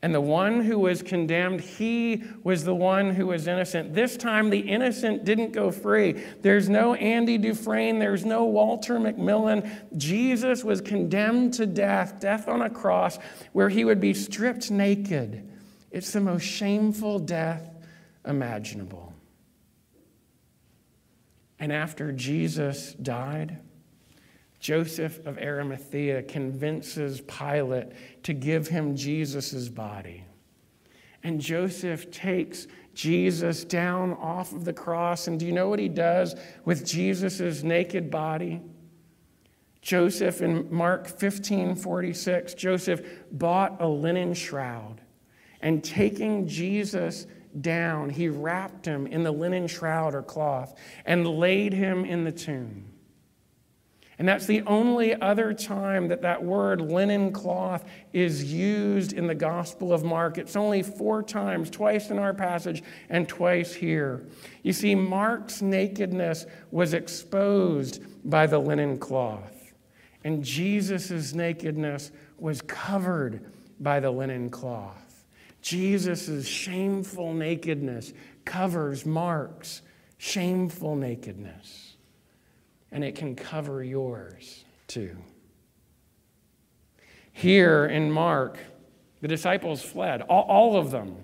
And 0.05 0.13
the 0.13 0.21
one 0.21 0.61
who 0.61 0.77
was 0.77 1.01
condemned, 1.01 1.61
he 1.61 2.21
was 2.43 2.63
the 2.63 2.75
one 2.75 3.09
who 3.09 3.25
was 3.25 3.47
innocent. 3.47 3.95
This 3.95 4.15
time, 4.15 4.51
the 4.51 4.59
innocent 4.59 5.25
didn't 5.25 5.51
go 5.51 5.71
free. 5.71 6.23
There's 6.43 6.69
no 6.69 6.93
Andy 6.93 7.39
Dufresne, 7.39 7.97
there's 7.97 8.23
no 8.23 8.43
Walter 8.45 8.99
McMillian. 8.99 9.67
Jesus 9.97 10.63
was 10.63 10.79
condemned 10.79 11.55
to 11.55 11.65
death, 11.65 12.19
death 12.19 12.47
on 12.47 12.61
a 12.61 12.69
cross, 12.69 13.17
where 13.51 13.67
he 13.67 13.83
would 13.83 13.99
be 13.99 14.13
stripped 14.13 14.69
naked. 14.69 15.49
It's 15.89 16.13
the 16.13 16.21
most 16.21 16.43
shameful 16.43 17.17
death 17.17 17.67
imaginable. 18.27 19.11
And 21.57 21.73
after 21.73 22.11
Jesus 22.11 22.93
died, 22.93 23.57
Joseph 24.65 25.23
of 25.27 25.37
Arimathea 25.37 26.23
convinces 26.23 27.21
Pilate 27.21 27.89
to 28.23 28.33
give 28.33 28.67
him 28.67 28.95
Jesus' 28.95 29.69
body. 29.69 30.23
And 31.21 31.39
Joseph 31.39 32.09
takes 32.09 32.65
Jesus 32.95 33.63
down 33.63 34.13
off 34.13 34.53
of 34.53 34.65
the 34.65 34.73
cross. 34.73 35.27
And 35.27 35.39
do 35.39 35.45
you 35.45 35.51
know 35.51 35.69
what 35.69 35.77
he 35.77 35.87
does 35.87 36.33
with 36.63 36.83
Jesus' 36.83 37.61
naked 37.61 38.09
body? 38.09 38.59
Joseph 39.83 40.41
in 40.41 40.73
Mark 40.73 41.05
15 41.09 41.75
46, 41.75 42.55
Joseph 42.55 43.07
bought 43.33 43.79
a 43.79 43.87
linen 43.87 44.33
shroud. 44.33 44.99
And 45.61 45.83
taking 45.83 46.47
Jesus 46.47 47.27
down, 47.61 48.09
he 48.09 48.29
wrapped 48.29 48.87
him 48.87 49.05
in 49.05 49.21
the 49.21 49.31
linen 49.31 49.67
shroud 49.67 50.15
or 50.15 50.23
cloth 50.23 50.73
and 51.05 51.27
laid 51.27 51.71
him 51.71 52.03
in 52.03 52.23
the 52.23 52.31
tomb. 52.31 52.94
And 54.17 54.27
that's 54.27 54.45
the 54.45 54.61
only 54.61 55.13
other 55.19 55.53
time 55.53 56.07
that 56.07 56.21
that 56.21 56.41
word 56.41 56.79
linen 56.79 57.33
cloth 57.33 57.83
is 58.13 58.51
used 58.51 59.11
in 59.11 59.27
the 59.27 59.35
Gospel 59.35 59.91
of 59.91 60.03
Mark. 60.03 60.37
It's 60.37 60.55
only 60.55 60.83
four 60.83 61.21
times, 61.21 61.69
twice 61.69 62.09
in 62.09 62.17
our 62.17 62.33
passage 62.33 62.81
and 63.09 63.27
twice 63.27 63.73
here. 63.73 64.25
You 64.63 64.71
see, 64.71 64.95
Mark's 64.95 65.61
nakedness 65.61 66.45
was 66.71 66.93
exposed 66.93 68.03
by 68.29 68.47
the 68.47 68.59
linen 68.59 68.97
cloth, 68.97 69.73
and 70.23 70.43
Jesus' 70.43 71.33
nakedness 71.33 72.11
was 72.37 72.61
covered 72.61 73.51
by 73.81 73.99
the 73.99 74.11
linen 74.11 74.49
cloth. 74.49 75.25
Jesus' 75.61 76.47
shameful 76.47 77.33
nakedness 77.33 78.13
covers 78.45 79.05
Mark's 79.05 79.81
shameful 80.17 80.95
nakedness 80.95 81.84
and 82.91 83.03
it 83.03 83.15
can 83.15 83.35
cover 83.35 83.83
yours 83.83 84.63
too. 84.87 85.15
Here 87.31 87.85
in 87.85 88.11
Mark, 88.11 88.57
The 89.21 89.27
disciples 89.27 89.81
fled, 89.81 90.21
all, 90.21 90.43
all 90.43 90.77
of 90.77 90.91
them. 90.91 91.17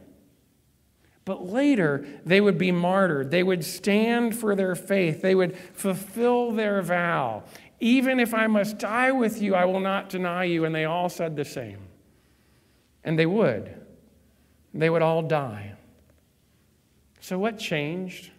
But 1.23 1.47
later, 1.47 2.05
they 2.25 2.41
would 2.41 2.57
be 2.57 2.71
martyred. 2.71 3.29
They 3.29 3.43
would 3.43 3.63
stand 3.63 4.35
for 4.35 4.55
their 4.55 4.73
faith. 4.75 5.21
They 5.21 5.35
would 5.35 5.55
fulfill 5.55 6.51
their 6.51 6.81
vow. 6.81 7.43
Even 7.79 8.19
if 8.19 8.33
I 8.33 8.47
must 8.47 8.79
die 8.79 9.11
with 9.11 9.41
you, 9.41 9.53
I 9.55 9.65
will 9.65 9.79
not 9.79 10.09
deny 10.09 10.45
you. 10.45 10.65
And 10.65 10.73
they 10.73 10.85
all 10.85 11.09
said 11.09 11.35
the 11.35 11.45
same. 11.45 11.77
And 13.03 13.17
they 13.17 13.25
would. 13.25 13.75
They 14.73 14.89
would 14.89 15.01
all 15.01 15.21
die. 15.21 15.73
So, 17.19 17.37
what 17.37 17.59
changed? 17.59 18.31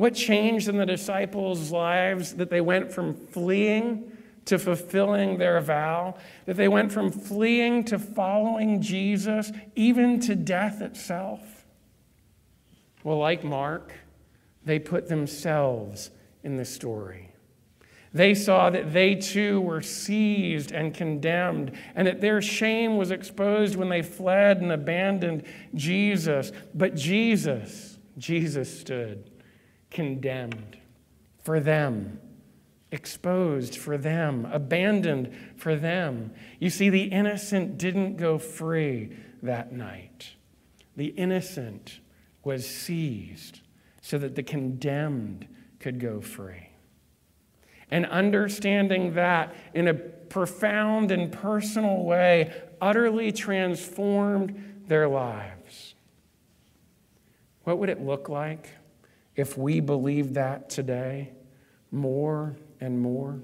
What 0.00 0.14
changed 0.14 0.66
in 0.66 0.78
the 0.78 0.86
disciples' 0.86 1.70
lives 1.70 2.32
that 2.36 2.48
they 2.48 2.62
went 2.62 2.90
from 2.90 3.12
fleeing 3.12 4.10
to 4.46 4.58
fulfilling 4.58 5.36
their 5.36 5.60
vow? 5.60 6.14
That 6.46 6.56
they 6.56 6.68
went 6.68 6.90
from 6.90 7.12
fleeing 7.12 7.84
to 7.84 7.98
following 7.98 8.80
Jesus, 8.80 9.52
even 9.76 10.18
to 10.20 10.34
death 10.34 10.80
itself? 10.80 11.66
Well, 13.04 13.18
like 13.18 13.44
Mark, 13.44 13.92
they 14.64 14.78
put 14.78 15.06
themselves 15.06 16.10
in 16.42 16.56
the 16.56 16.64
story. 16.64 17.32
They 18.14 18.34
saw 18.34 18.70
that 18.70 18.94
they 18.94 19.16
too 19.16 19.60
were 19.60 19.82
seized 19.82 20.72
and 20.72 20.94
condemned, 20.94 21.72
and 21.94 22.06
that 22.06 22.22
their 22.22 22.40
shame 22.40 22.96
was 22.96 23.10
exposed 23.10 23.76
when 23.76 23.90
they 23.90 24.00
fled 24.00 24.62
and 24.62 24.72
abandoned 24.72 25.42
Jesus. 25.74 26.52
But 26.74 26.94
Jesus, 26.94 27.98
Jesus 28.16 28.80
stood 28.80 29.30
condemned 29.90 30.78
for 31.42 31.60
them, 31.60 32.20
exposed 32.92 33.76
for 33.76 33.96
them, 33.96 34.46
abandoned 34.52 35.34
for 35.56 35.76
them. 35.76 36.32
You 36.58 36.70
see, 36.70 36.90
the 36.90 37.04
innocent 37.04 37.78
didn't 37.78 38.16
go 38.16 38.38
free 38.38 39.16
that 39.42 39.72
night. 39.72 40.34
The 40.96 41.06
innocent 41.06 42.00
was 42.44 42.68
seized 42.68 43.60
so 44.00 44.18
that 44.18 44.34
the 44.34 44.42
condemned 44.42 45.46
could 45.78 45.98
go 45.98 46.20
free. 46.20 46.68
And 47.90 48.06
understanding 48.06 49.14
that 49.14 49.54
in 49.74 49.88
a 49.88 49.94
profound 49.94 51.10
and 51.10 51.32
personal 51.32 52.04
way 52.04 52.52
utterly 52.80 53.32
transformed 53.32 54.82
their 54.86 55.08
lives. 55.08 55.94
What 57.64 57.78
would 57.78 57.88
it 57.88 58.00
look 58.00 58.28
like 58.28 58.70
if 59.40 59.58
we 59.58 59.80
believe 59.80 60.34
that 60.34 60.70
today 60.70 61.32
more 61.90 62.56
and 62.80 63.00
more? 63.00 63.40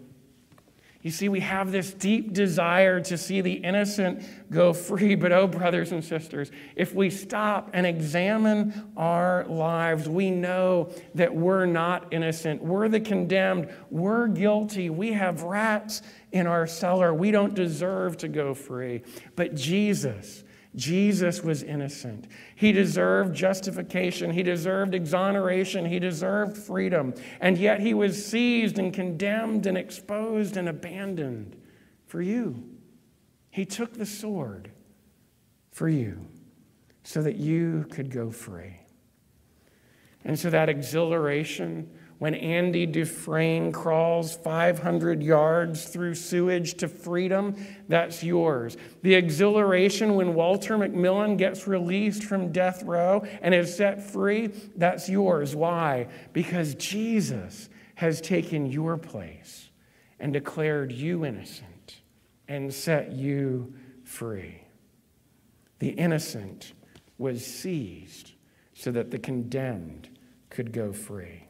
You 1.06 1.12
see, 1.12 1.28
we 1.28 1.38
have 1.38 1.70
this 1.70 1.94
deep 1.94 2.32
desire 2.32 3.00
to 3.02 3.16
see 3.16 3.40
the 3.40 3.52
innocent 3.52 4.24
go 4.50 4.72
free. 4.72 5.14
But, 5.14 5.30
oh, 5.30 5.46
brothers 5.46 5.92
and 5.92 6.04
sisters, 6.04 6.50
if 6.74 6.92
we 6.92 7.10
stop 7.10 7.70
and 7.72 7.86
examine 7.86 8.90
our 8.96 9.44
lives, 9.44 10.08
we 10.08 10.32
know 10.32 10.90
that 11.14 11.32
we're 11.32 11.64
not 11.64 12.12
innocent. 12.12 12.60
We're 12.60 12.88
the 12.88 12.98
condemned. 12.98 13.72
We're 13.88 14.26
guilty. 14.26 14.90
We 14.90 15.12
have 15.12 15.44
rats 15.44 16.02
in 16.32 16.48
our 16.48 16.66
cellar. 16.66 17.14
We 17.14 17.30
don't 17.30 17.54
deserve 17.54 18.16
to 18.16 18.26
go 18.26 18.52
free. 18.52 19.04
But 19.36 19.54
Jesus, 19.54 20.42
Jesus 20.76 21.42
was 21.42 21.62
innocent. 21.62 22.28
He 22.54 22.70
deserved 22.70 23.34
justification. 23.34 24.30
He 24.30 24.42
deserved 24.42 24.94
exoneration. 24.94 25.86
He 25.86 25.98
deserved 25.98 26.56
freedom. 26.56 27.14
And 27.40 27.56
yet 27.56 27.80
he 27.80 27.94
was 27.94 28.24
seized 28.24 28.78
and 28.78 28.92
condemned 28.92 29.66
and 29.66 29.78
exposed 29.78 30.56
and 30.56 30.68
abandoned 30.68 31.56
for 32.06 32.20
you. 32.20 32.62
He 33.50 33.64
took 33.64 33.94
the 33.94 34.04
sword 34.04 34.70
for 35.70 35.88
you 35.88 36.26
so 37.04 37.22
that 37.22 37.36
you 37.36 37.86
could 37.90 38.10
go 38.10 38.30
free. 38.30 38.80
And 40.24 40.38
so 40.38 40.50
that 40.50 40.68
exhilaration 40.68 41.88
when 42.18 42.34
Andy 42.34 42.86
Dufresne 42.86 43.72
crawls 43.72 44.36
500 44.36 45.22
yards 45.22 45.86
through 45.86 46.14
sewage 46.14 46.74
to 46.74 46.88
freedom, 46.88 47.56
that's 47.88 48.22
yours. 48.22 48.76
The 49.02 49.14
exhilaration 49.14 50.14
when 50.14 50.34
Walter 50.34 50.78
McMillian 50.78 51.36
gets 51.36 51.66
released 51.66 52.24
from 52.24 52.52
death 52.52 52.82
row 52.84 53.26
and 53.42 53.54
is 53.54 53.76
set 53.76 54.02
free, 54.02 54.48
that's 54.76 55.08
yours. 55.08 55.54
Why? 55.54 56.08
Because 56.32 56.74
Jesus 56.76 57.68
has 57.96 58.20
taken 58.20 58.66
your 58.66 58.96
place 58.96 59.70
and 60.18 60.32
declared 60.32 60.92
you 60.92 61.24
innocent 61.24 62.00
and 62.48 62.72
set 62.72 63.12
you 63.12 63.74
free. 64.04 64.62
The 65.80 65.90
innocent 65.90 66.72
was 67.18 67.44
seized 67.44 68.32
so 68.72 68.90
that 68.92 69.10
the 69.10 69.18
condemned 69.18 70.08
could 70.48 70.72
go 70.72 70.92
free. 70.92 71.45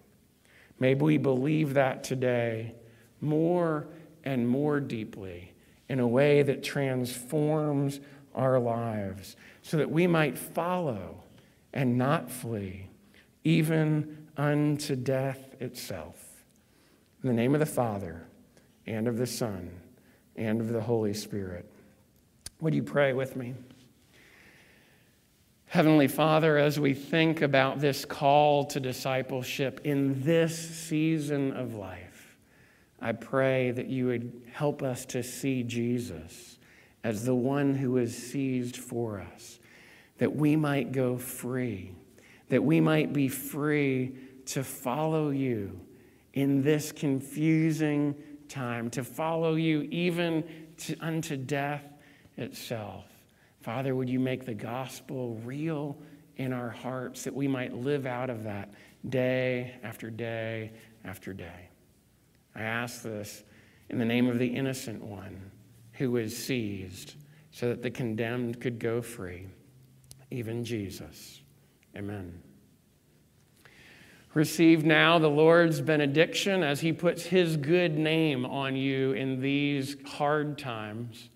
May 0.78 0.94
we 0.94 1.16
believe 1.18 1.74
that 1.74 2.04
today 2.04 2.74
more 3.20 3.86
and 4.24 4.48
more 4.48 4.80
deeply 4.80 5.52
in 5.88 6.00
a 6.00 6.06
way 6.06 6.42
that 6.42 6.62
transforms 6.62 8.00
our 8.34 8.58
lives 8.58 9.36
so 9.62 9.76
that 9.78 9.90
we 9.90 10.06
might 10.06 10.36
follow 10.36 11.22
and 11.72 11.96
not 11.96 12.30
flee, 12.30 12.88
even 13.44 14.28
unto 14.36 14.96
death 14.96 15.54
itself. 15.60 16.22
In 17.22 17.28
the 17.28 17.34
name 17.34 17.54
of 17.54 17.60
the 17.60 17.66
Father, 17.66 18.26
and 18.86 19.08
of 19.08 19.16
the 19.16 19.26
Son, 19.26 19.70
and 20.36 20.60
of 20.60 20.68
the 20.68 20.80
Holy 20.80 21.14
Spirit. 21.14 21.68
Would 22.60 22.74
you 22.74 22.82
pray 22.82 23.12
with 23.12 23.36
me? 23.36 23.54
Heavenly 25.68 26.06
Father, 26.06 26.58
as 26.58 26.78
we 26.78 26.94
think 26.94 27.42
about 27.42 27.80
this 27.80 28.04
call 28.04 28.64
to 28.66 28.78
discipleship 28.78 29.80
in 29.82 30.22
this 30.22 30.56
season 30.56 31.52
of 31.52 31.74
life, 31.74 32.36
I 33.00 33.12
pray 33.12 33.72
that 33.72 33.86
you 33.86 34.06
would 34.06 34.42
help 34.52 34.82
us 34.82 35.04
to 35.06 35.22
see 35.24 35.64
Jesus 35.64 36.58
as 37.02 37.24
the 37.24 37.34
one 37.34 37.74
who 37.74 37.96
is 37.98 38.16
seized 38.16 38.76
for 38.76 39.20
us, 39.20 39.58
that 40.18 40.34
we 40.34 40.54
might 40.54 40.92
go 40.92 41.18
free, 41.18 41.92
that 42.48 42.62
we 42.62 42.80
might 42.80 43.12
be 43.12 43.28
free 43.28 44.16
to 44.46 44.62
follow 44.62 45.30
you 45.30 45.78
in 46.32 46.62
this 46.62 46.92
confusing 46.92 48.14
time, 48.48 48.88
to 48.90 49.02
follow 49.02 49.56
you 49.56 49.82
even 49.90 50.44
to, 50.78 50.96
unto 51.00 51.36
death 51.36 51.84
itself. 52.36 53.04
Father, 53.66 53.96
would 53.96 54.08
you 54.08 54.20
make 54.20 54.46
the 54.46 54.54
gospel 54.54 55.40
real 55.44 55.98
in 56.36 56.52
our 56.52 56.70
hearts 56.70 57.24
that 57.24 57.34
we 57.34 57.48
might 57.48 57.74
live 57.74 58.06
out 58.06 58.30
of 58.30 58.44
that 58.44 58.72
day 59.08 59.74
after 59.82 60.08
day 60.08 60.70
after 61.04 61.32
day? 61.32 61.68
I 62.54 62.62
ask 62.62 63.02
this 63.02 63.42
in 63.90 63.98
the 63.98 64.04
name 64.04 64.28
of 64.28 64.38
the 64.38 64.46
innocent 64.46 65.02
one 65.02 65.50
who 65.94 66.12
was 66.12 66.36
seized 66.36 67.16
so 67.50 67.70
that 67.70 67.82
the 67.82 67.90
condemned 67.90 68.60
could 68.60 68.78
go 68.78 69.02
free, 69.02 69.48
even 70.30 70.64
Jesus. 70.64 71.40
Amen. 71.96 72.40
Receive 74.32 74.84
now 74.84 75.18
the 75.18 75.26
Lord's 75.26 75.80
benediction 75.80 76.62
as 76.62 76.78
he 76.78 76.92
puts 76.92 77.24
his 77.24 77.56
good 77.56 77.98
name 77.98 78.46
on 78.46 78.76
you 78.76 79.10
in 79.10 79.40
these 79.40 79.96
hard 80.06 80.56
times. 80.56 81.30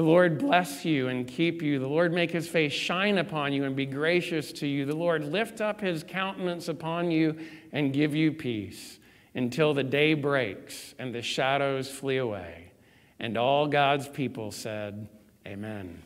The 0.00 0.06
Lord 0.06 0.38
bless 0.38 0.86
you 0.86 1.08
and 1.08 1.28
keep 1.28 1.60
you. 1.60 1.78
The 1.78 1.86
Lord 1.86 2.10
make 2.10 2.30
his 2.30 2.48
face 2.48 2.72
shine 2.72 3.18
upon 3.18 3.52
you 3.52 3.64
and 3.64 3.76
be 3.76 3.84
gracious 3.84 4.50
to 4.52 4.66
you. 4.66 4.86
The 4.86 4.96
Lord 4.96 5.22
lift 5.24 5.60
up 5.60 5.82
his 5.82 6.02
countenance 6.02 6.68
upon 6.68 7.10
you 7.10 7.36
and 7.70 7.92
give 7.92 8.14
you 8.14 8.32
peace 8.32 8.98
until 9.34 9.74
the 9.74 9.84
day 9.84 10.14
breaks 10.14 10.94
and 10.98 11.14
the 11.14 11.20
shadows 11.20 11.90
flee 11.90 12.16
away. 12.16 12.72
And 13.18 13.36
all 13.36 13.66
God's 13.66 14.08
people 14.08 14.52
said, 14.52 15.06
Amen. 15.46 16.02